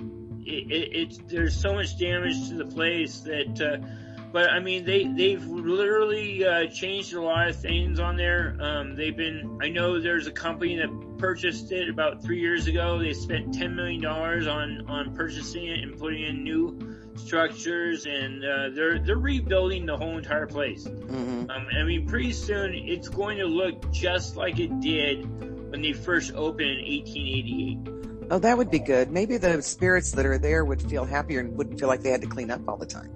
[0.46, 3.62] it, it, it's there's so much damage to the place that.
[3.62, 3.88] Uh,
[4.34, 8.58] but I mean, they they've literally uh, changed a lot of things on there.
[8.60, 9.60] Um, they've been.
[9.62, 12.98] I know there's a company that purchased it about three years ago.
[12.98, 18.44] They spent ten million dollars on on purchasing it and putting in new structures, and
[18.44, 20.86] uh, they're they're rebuilding the whole entire place.
[20.86, 25.84] hmm Um, I mean, pretty soon it's going to look just like it did when
[25.84, 26.86] they first opened in
[27.86, 28.28] 1888.
[28.32, 29.12] Oh, that would be good.
[29.12, 32.22] Maybe the spirits that are there would feel happier and wouldn't feel like they had
[32.22, 33.12] to clean up all the time.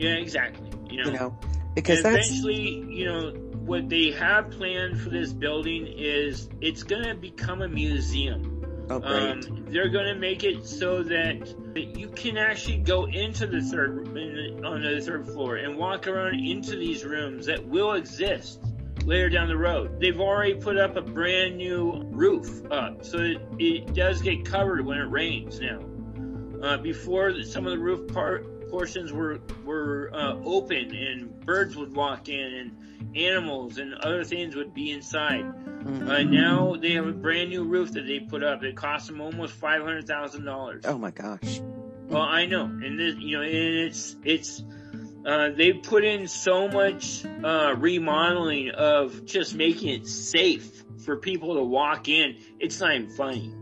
[0.00, 0.70] Yeah, exactly.
[0.88, 1.38] You know, You know,
[1.74, 3.30] because eventually, you know,
[3.64, 8.86] what they have planned for this building is it's going to become a museum.
[8.90, 9.46] oh great.
[9.46, 13.60] Um, they're going to make it so that, that you can actually go into the
[13.60, 18.60] third in on the third floor and walk around into these rooms that will exist
[19.04, 20.00] later down the road.
[20.00, 24.84] They've already put up a brand new roof up, so it, it does get covered
[24.84, 25.80] when it rains now.
[26.62, 31.94] Uh, before some of the roof part portions were were uh, open and birds would
[31.94, 35.44] walk in and animals and other things would be inside.
[35.44, 36.08] Mhm.
[36.08, 38.62] Uh, now they have a brand new roof that they put up.
[38.62, 40.84] It cost them almost five hundred thousand dollars.
[40.86, 41.60] oh my gosh.
[42.08, 44.62] Well, I know, and this, you know, and it's it's
[45.24, 51.54] uh, they put in so much uh, remodeling of just making it safe for people
[51.54, 52.36] to walk in.
[52.58, 53.52] It's not even funny.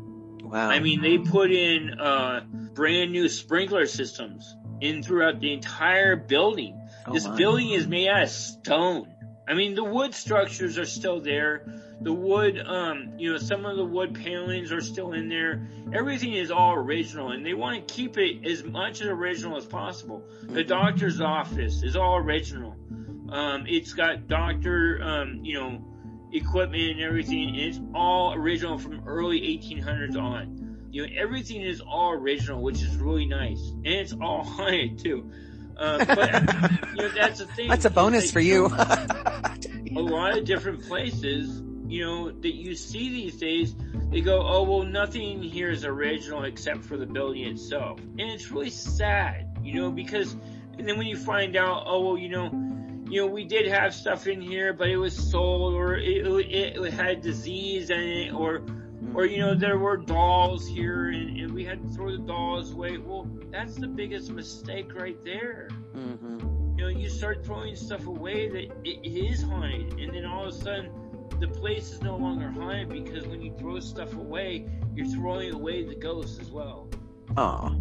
[0.43, 0.71] Wow.
[0.71, 2.41] I mean, they put in uh,
[2.75, 6.81] brand new sprinkler systems in throughout the entire building.
[7.07, 7.37] Oh, this my.
[7.37, 9.15] building is made out of stone.
[9.47, 11.65] I mean, the wood structures are still there.
[12.01, 15.67] The wood, um, you know, some of the wood panelings are still in there.
[15.93, 19.67] Everything is all original, and they want to keep it as much as original as
[19.67, 20.23] possible.
[20.43, 20.69] The Mhm.
[20.69, 22.77] doctor's office is all original.
[23.31, 25.85] Um, it's got doctor, um, you know,
[26.33, 30.58] equipment and everything, and it's all original from early 1800s on.
[30.91, 35.31] You know, everything is all original, which is really nice, and it's all haunted too.
[35.77, 36.33] Uh, but
[36.91, 37.69] you know, that's the thing.
[37.69, 38.67] That's a bonus Like, for you.
[39.97, 43.75] a lot of different places, you know, that you see these days,
[44.11, 48.01] they go, oh, well, nothing here is original except for the building itself.
[48.01, 50.35] And it's really sad, you know, because,
[50.79, 52.51] and then when you find out, oh, well, you know,
[53.09, 56.77] you know, we did have stuff in here, but it was sold or it, it,
[56.77, 58.63] it had disease in it or,
[59.15, 62.73] or, you know, there were dolls here and, and we had to throw the dolls
[62.73, 62.99] away.
[62.99, 68.49] Well, that's the biggest mistake right there hmm you know, you start throwing stuff away
[68.49, 70.93] that it, it is haunted, and then all of a sudden,
[71.41, 75.85] the place is no longer haunted because when you throw stuff away, you're throwing away
[75.85, 76.89] the ghost as well.
[77.37, 77.75] Aw.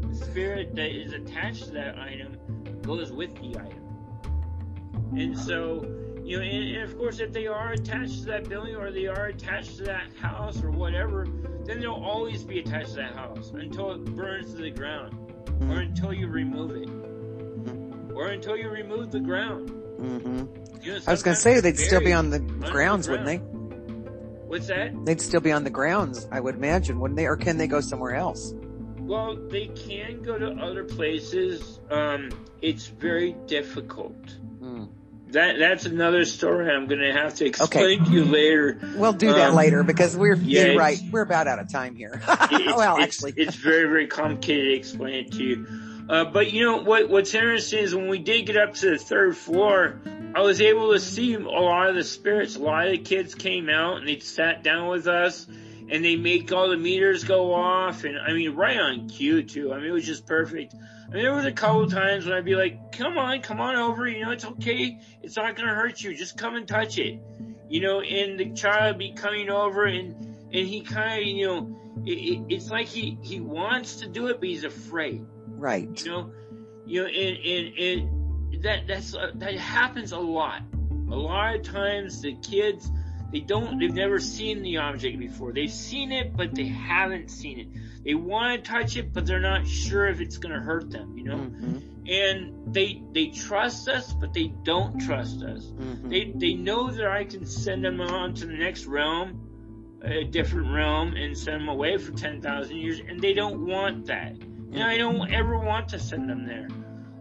[0.00, 2.38] The spirit that is attached to that item
[2.80, 3.84] goes with the item.
[5.14, 5.97] And so,
[6.28, 9.06] you know, and, and of course, if they are attached to that building or they
[9.06, 11.26] are attached to that house or whatever,
[11.64, 15.14] then they'll always be attached to that house until it burns to the ground
[15.62, 15.88] or Mhm.
[15.88, 16.88] until you remove it
[18.14, 19.70] or until you remove the ground.
[19.70, 20.44] hmm
[20.82, 23.26] You know, I was going to say they'd still be on the grounds, the wouldn't
[23.26, 23.38] they?
[24.46, 24.92] What's that?
[25.06, 27.26] They'd still be on the grounds, I would imagine, wouldn't they?
[27.26, 28.54] Or can they go somewhere else?
[29.00, 31.80] Well, they can go to other places.
[31.90, 32.28] Um,
[32.60, 34.14] it's very difficult.
[35.32, 38.78] That that's another story I'm going to have to explain to you later.
[38.96, 40.98] We'll do that Um, later because we're yeah, you're right.
[41.10, 42.20] We're about out of time here.
[42.50, 45.66] Well, it's- actually, it's very very complicated to explain it to you.
[46.08, 47.10] Uh, but you know what?
[47.10, 50.00] What's interesting is when we did get up to the third floor,
[50.34, 52.56] I was able to see a lot of the spirits.
[52.56, 55.46] A lot of the kids came out and they sat down with us,
[55.90, 58.04] and they make all the meters go off.
[58.04, 59.74] And I mean, right on cue too.
[59.74, 60.74] I mean, it was just perfect.
[61.10, 63.76] Mean, there was a couple of times when I'd be like, "Come on, come on
[63.76, 64.06] over.
[64.06, 65.00] You know, it's okay.
[65.22, 66.14] It's not gonna hurt you.
[66.14, 67.20] Just come and touch it."
[67.68, 70.14] You know, and the child would be coming over and
[70.52, 74.28] and he kind of, you know, it, it, it's like he he wants to do
[74.28, 75.24] it, but he's afraid.
[75.46, 76.04] right.
[76.04, 76.32] You know,
[76.86, 80.62] you know, and and, and that that's uh, that happens a lot.
[81.10, 82.90] A lot of times the kids
[83.32, 85.52] they don't they've never seen the object before.
[85.52, 87.68] They've seen it, but they haven't seen it.
[88.04, 91.16] They want to touch it, but they're not sure if it's going to hurt them.
[91.18, 91.82] You know, Mhm.
[92.08, 95.66] and they they trust us, but they don't trust us.
[95.66, 96.08] Mhm.
[96.10, 100.72] They they know that I can send them on to the next realm, a different
[100.72, 104.32] realm, and send them away for ten thousand years, and they don't want that.
[104.72, 106.68] And I don't ever want to send them there.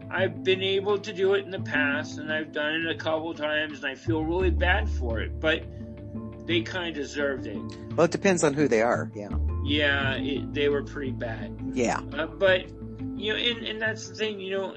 [0.10, 3.34] I've been able to do it in the past, and I've done it a couple
[3.34, 5.38] times, and I feel really bad for it.
[5.40, 5.64] But
[6.48, 7.58] they kind of deserved it.
[7.96, 9.12] Well, it depends on who they are.
[9.14, 9.30] Yeah.
[9.66, 11.56] Yeah, it, they were pretty bad.
[11.74, 12.00] Yeah.
[12.14, 12.70] Uh, but
[13.16, 14.40] you know, and, and that's the thing.
[14.40, 14.76] You know,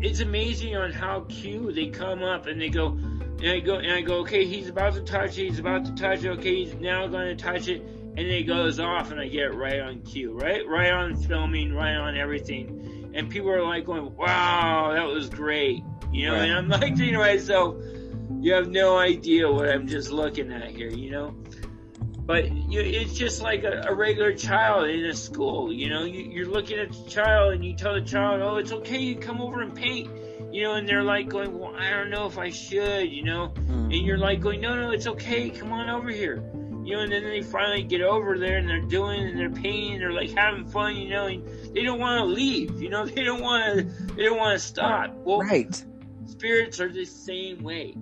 [0.00, 3.92] it's amazing on how cute they come up and they go, and I go, and
[3.92, 5.46] I go, okay, he's about to touch it.
[5.48, 6.28] He's about to touch it.
[6.38, 9.54] Okay, he's now going to touch it, and it goes off, and I get it
[9.54, 14.16] right on cue, right, right on filming, right on everything, and people are like going,
[14.16, 15.82] wow, that was great.
[16.12, 16.42] You know, Right.
[16.48, 17.76] and I'm like thinking to myself,
[18.42, 21.34] you have no idea what I'm just looking at here, you know.
[22.24, 26.04] But you, it's just like a, a regular child in a school, you know.
[26.04, 29.16] You, you're looking at the child and you tell the child, "Oh, it's okay, you
[29.16, 30.10] come over and paint,"
[30.52, 33.48] you know, and they're like going, "Well, I don't know if I should," you know,
[33.54, 33.84] mm-hmm.
[33.84, 36.36] and you're like going, "No, no, it's okay, come on over here,"
[36.84, 39.98] you know, and then they finally get over there and they're doing and they're painting,
[39.98, 43.24] they're like having fun, you know, and they don't want to leave, you know, they
[43.24, 45.14] don't want to, they don't want to stop.
[45.24, 45.84] Well, Right.
[46.26, 47.96] spirits are the same way.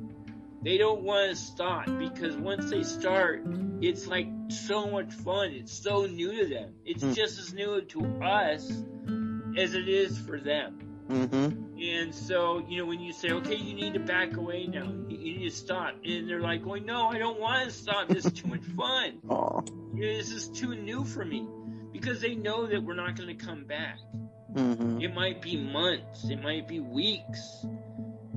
[0.63, 3.43] They don't want to stop because once they start,
[3.81, 5.53] it's like so much fun.
[5.53, 6.75] It's so new to them.
[6.85, 7.13] It's Hmm.
[7.13, 8.71] just as new to us
[9.57, 10.79] as it is for them.
[11.09, 11.81] Mm-hmm.
[11.83, 15.17] And so, you know, when you say, okay, you need to back away now, you,
[15.19, 15.95] you need to stop.
[16.05, 18.07] And they're like going, no, I don't want to stop.
[18.09, 19.19] This is too much fun.
[19.29, 19.65] Oh.
[19.95, 21.49] You know, this is too new for me.
[21.93, 23.99] Because they know that we're not going to come back.
[24.55, 25.01] Mm-hmm.
[25.01, 26.29] It might be months.
[26.29, 27.65] It might be weeks.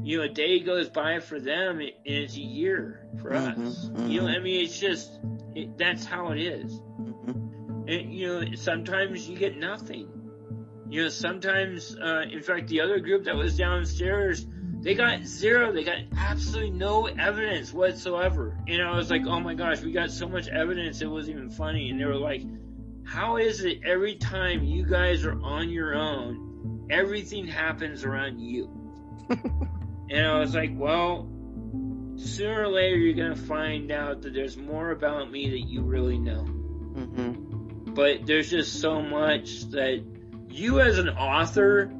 [0.03, 3.89] You know, a day goes by for them, and it's a year for Mhm, us.
[3.93, 4.09] mhm.
[4.09, 5.19] You know, I mean, it's just
[5.55, 6.81] it, that's how it is.
[6.99, 7.31] Mm-hmm.
[7.87, 10.09] And you know, sometimes you get nothing.
[10.89, 14.45] You know, sometimes, uh, in fact, the other group that was downstairs,
[14.81, 15.71] they got zero.
[15.71, 18.57] They got absolutely no evidence whatsoever.
[18.67, 21.49] And I was like, oh my gosh, we got so much evidence it wasn't even
[21.49, 21.89] funny.
[21.89, 22.43] And they were like,
[23.05, 28.69] how is it every time you guys are on your own, everything happens around you?
[30.13, 31.27] and I was like, well,
[32.17, 36.19] sooner or later you're gonna find out that there's more about me that you really
[36.19, 36.43] know.
[36.43, 37.93] Mm-hmm.
[37.95, 40.03] But there's just so much that
[40.49, 41.91] you as an author,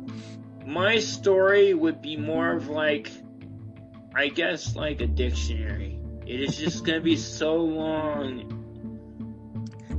[0.64, 3.10] my story would be more of like,
[4.16, 6.00] I guess like a dictionary.
[6.28, 8.60] It is just gonna be so long.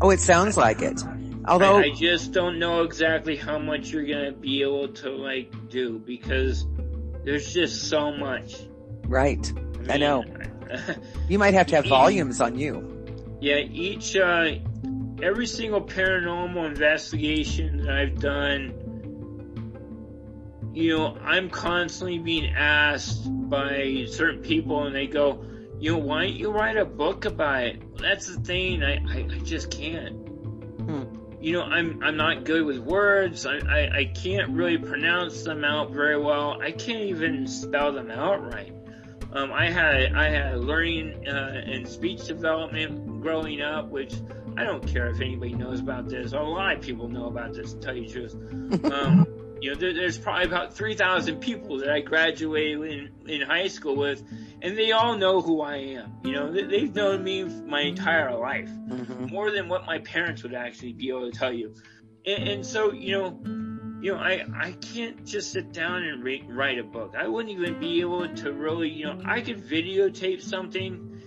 [0.01, 1.03] Oh, it sounds like it.
[1.47, 5.69] Although, I, I just don't know exactly how much you're gonna be able to like
[5.69, 6.65] do because
[7.25, 8.57] there's just so much.
[9.07, 9.53] right.
[9.89, 10.25] I know.
[11.29, 13.07] You might have to have volumes on you.
[13.41, 14.57] Yeah, each, uh,
[15.22, 18.75] every single paranormal investigation that I've done,
[20.72, 25.45] you know, I'm constantly being asked by certain people and they go,
[25.79, 27.99] you know, why don't you write a book about it?
[27.99, 30.16] That's the thing, I, I, I just can't.
[31.45, 35.62] You know, I'm, I'm not good with words, I, I, I can't really pronounce them
[35.62, 38.72] out very well, I can't even spell them out right.
[39.30, 44.14] Um, I had I had learning uh, and speech development growing up, which
[44.57, 46.32] I don't care if anybody knows about this.
[46.32, 47.74] A lot of people know about this.
[47.74, 49.26] To tell you the truth, um,
[49.65, 53.69] you know, there, there's probably about three thousand people that I graduated in in high
[53.69, 54.23] school with,
[54.61, 56.17] and they all know who I am.
[56.23, 59.27] You know, they, they've known me my entire life Mm-hmm.
[59.27, 61.75] more than what my parents would actually be able to tell you.
[62.27, 63.41] And, and so, you know,
[64.03, 67.15] you know, I, I can't just sit down and re- write a book.
[67.19, 71.21] I wouldn't even be able to really, you know, I could videotape something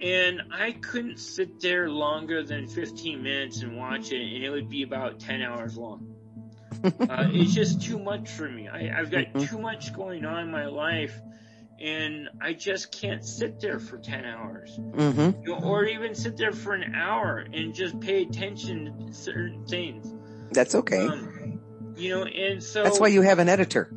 [0.00, 4.70] and I couldn't sit there longer than 15 minutes and watch it and it would
[4.70, 6.13] be about 10 hours long.
[6.84, 8.68] Uh, it's just too much for me.
[8.68, 9.48] I, I've got Mhm.
[9.48, 11.18] too much going on in my life
[11.80, 15.42] and I just can't sit there for 10 hours Mm-hmm.
[15.44, 19.66] you know, or even sit there for an hour and just pay attention to certain
[19.66, 20.06] things.
[20.52, 21.06] That's okay.
[21.06, 21.60] Um,
[21.96, 23.90] you know, and so That's why you have an editor.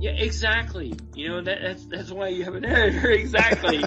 [0.00, 0.94] yeah, exactly.
[1.14, 3.84] You know, that, that's that's why you have an editor, exactly.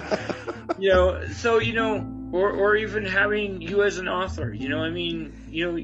[0.78, 4.52] you know, so you know, or or even having you as an author.
[4.52, 5.78] You know, I mean, you know,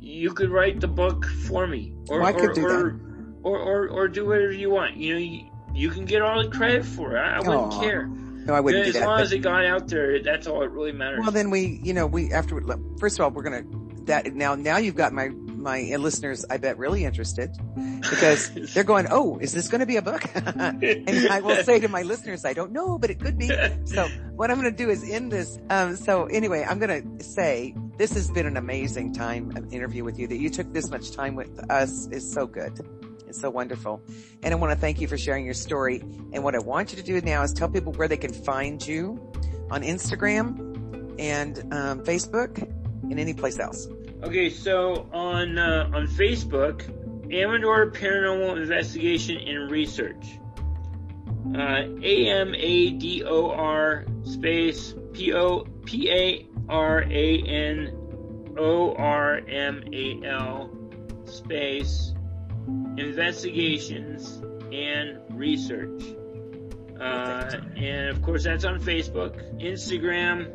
[0.00, 3.00] you could write the book for me, or I could or, do or,
[3.42, 4.96] or or or do whatever you want.
[4.96, 7.20] You know, you, you can get all the credit for it.
[7.20, 8.06] I, I wouldn't care.
[8.06, 9.06] No, I wouldn't as do that.
[9.06, 11.20] long but- as it got out there, that's all that really matters.
[11.20, 12.60] Well, then we, you know, we after
[12.98, 13.62] first of all, we're gonna
[14.04, 14.54] that now.
[14.54, 15.30] Now you've got my
[15.60, 16.44] my listeners.
[16.50, 17.56] I bet really interested
[18.00, 21.80] because they're going, "Oh, is this going to be a book?" and I will say
[21.80, 23.50] to my listeners, "I don't know, but it could be."
[23.84, 25.58] So what I'm going to do is end this.
[25.68, 30.04] Um, so anyway, I'm going to say this has been an amazing time of interview
[30.04, 30.26] with you.
[30.26, 32.80] That you took this much time with us is so good.
[33.30, 34.02] It's so wonderful.
[34.42, 36.00] And I want to thank you for sharing your story.
[36.32, 38.84] And what I want you to do now is tell people where they can find
[38.84, 39.32] you
[39.70, 42.60] on Instagram and um, Facebook
[43.02, 43.86] and any place else.
[44.22, 46.82] Okay, so on uh, on Facebook,
[47.32, 50.38] Amador Paranormal Investigation and Research.
[51.56, 58.54] Uh, A M A D O R space P O P A R A N
[58.58, 60.70] O R M A L
[61.24, 62.12] space
[62.98, 66.02] investigations and research.
[67.00, 70.52] Uh, and of course, that's on Facebook, Instagram,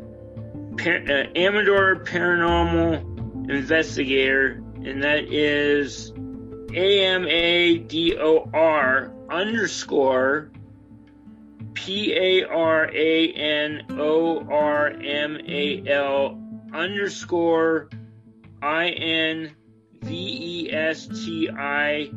[0.78, 3.15] Par- uh, Amador Paranormal
[3.50, 6.12] Investigator, and that is
[6.74, 10.52] A M A D O R underscore
[11.74, 16.42] P A R A N O R M A L
[16.74, 17.90] underscore
[18.62, 19.56] I N
[20.02, 22.10] V E S T I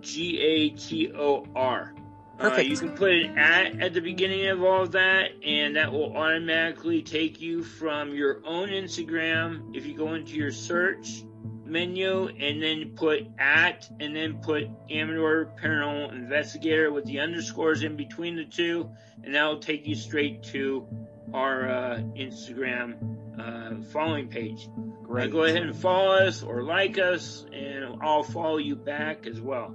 [0.00, 1.93] G A T O R.
[2.40, 5.92] Uh, you can put an at at the beginning of all of that, and that
[5.92, 9.76] will automatically take you from your own Instagram.
[9.76, 11.22] If you go into your search
[11.64, 17.96] menu and then put at, and then put Amador Paranormal Investigator with the underscores in
[17.96, 18.90] between the two,
[19.22, 20.86] and that will take you straight to
[21.32, 24.68] our uh, Instagram uh, following page.
[25.02, 25.30] Great.
[25.30, 29.74] go ahead and follow us or like us, and I'll follow you back as well.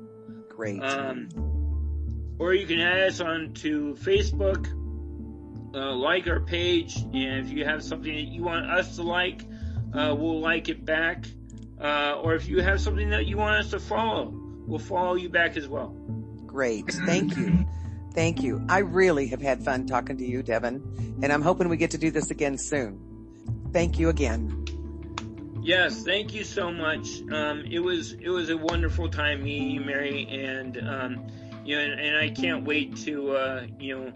[0.50, 0.82] Great.
[0.84, 1.30] Um,
[2.40, 4.68] or you can add us on to Facebook,
[5.76, 9.44] uh, like our page, and if you have something that you want us to like,
[9.94, 11.26] uh, we'll like it back.
[11.80, 14.34] Uh, or if you have something that you want us to follow,
[14.66, 15.90] we'll follow you back as well.
[16.46, 16.88] Great.
[17.06, 17.66] Thank you.
[18.14, 18.66] Thank you.
[18.68, 21.98] I really have had fun talking to you, Devin, and I'm hoping we get to
[21.98, 23.00] do this again soon.
[23.72, 24.66] Thank you again.
[25.62, 27.22] Yes, thank you so much.
[27.32, 31.28] Um, it was it was a wonderful time meeting you, Mary, and um,
[31.66, 34.14] you know, and, and I can't wait to uh, you know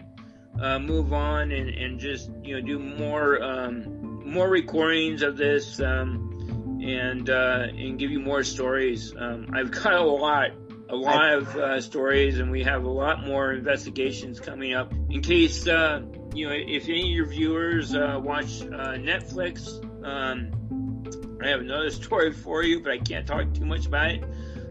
[0.60, 5.80] uh, move on and, and just you know do more um, more recordings of this
[5.80, 9.14] um, and uh, and give you more stories.
[9.16, 10.50] Um, I've got a lot
[10.88, 14.92] a lot of uh, stories, and we have a lot more investigations coming up.
[15.10, 16.02] In case uh,
[16.34, 21.90] you know, if any of your viewers uh, watch uh, Netflix, um, I have another
[22.02, 24.24] story for you, but I can't talk too much about it.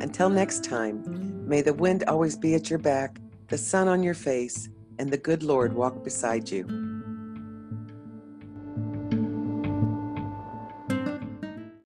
[0.00, 4.14] Until next time, may the wind always be at your back, the sun on your
[4.14, 4.68] face,
[4.98, 6.89] and the good Lord walk beside you.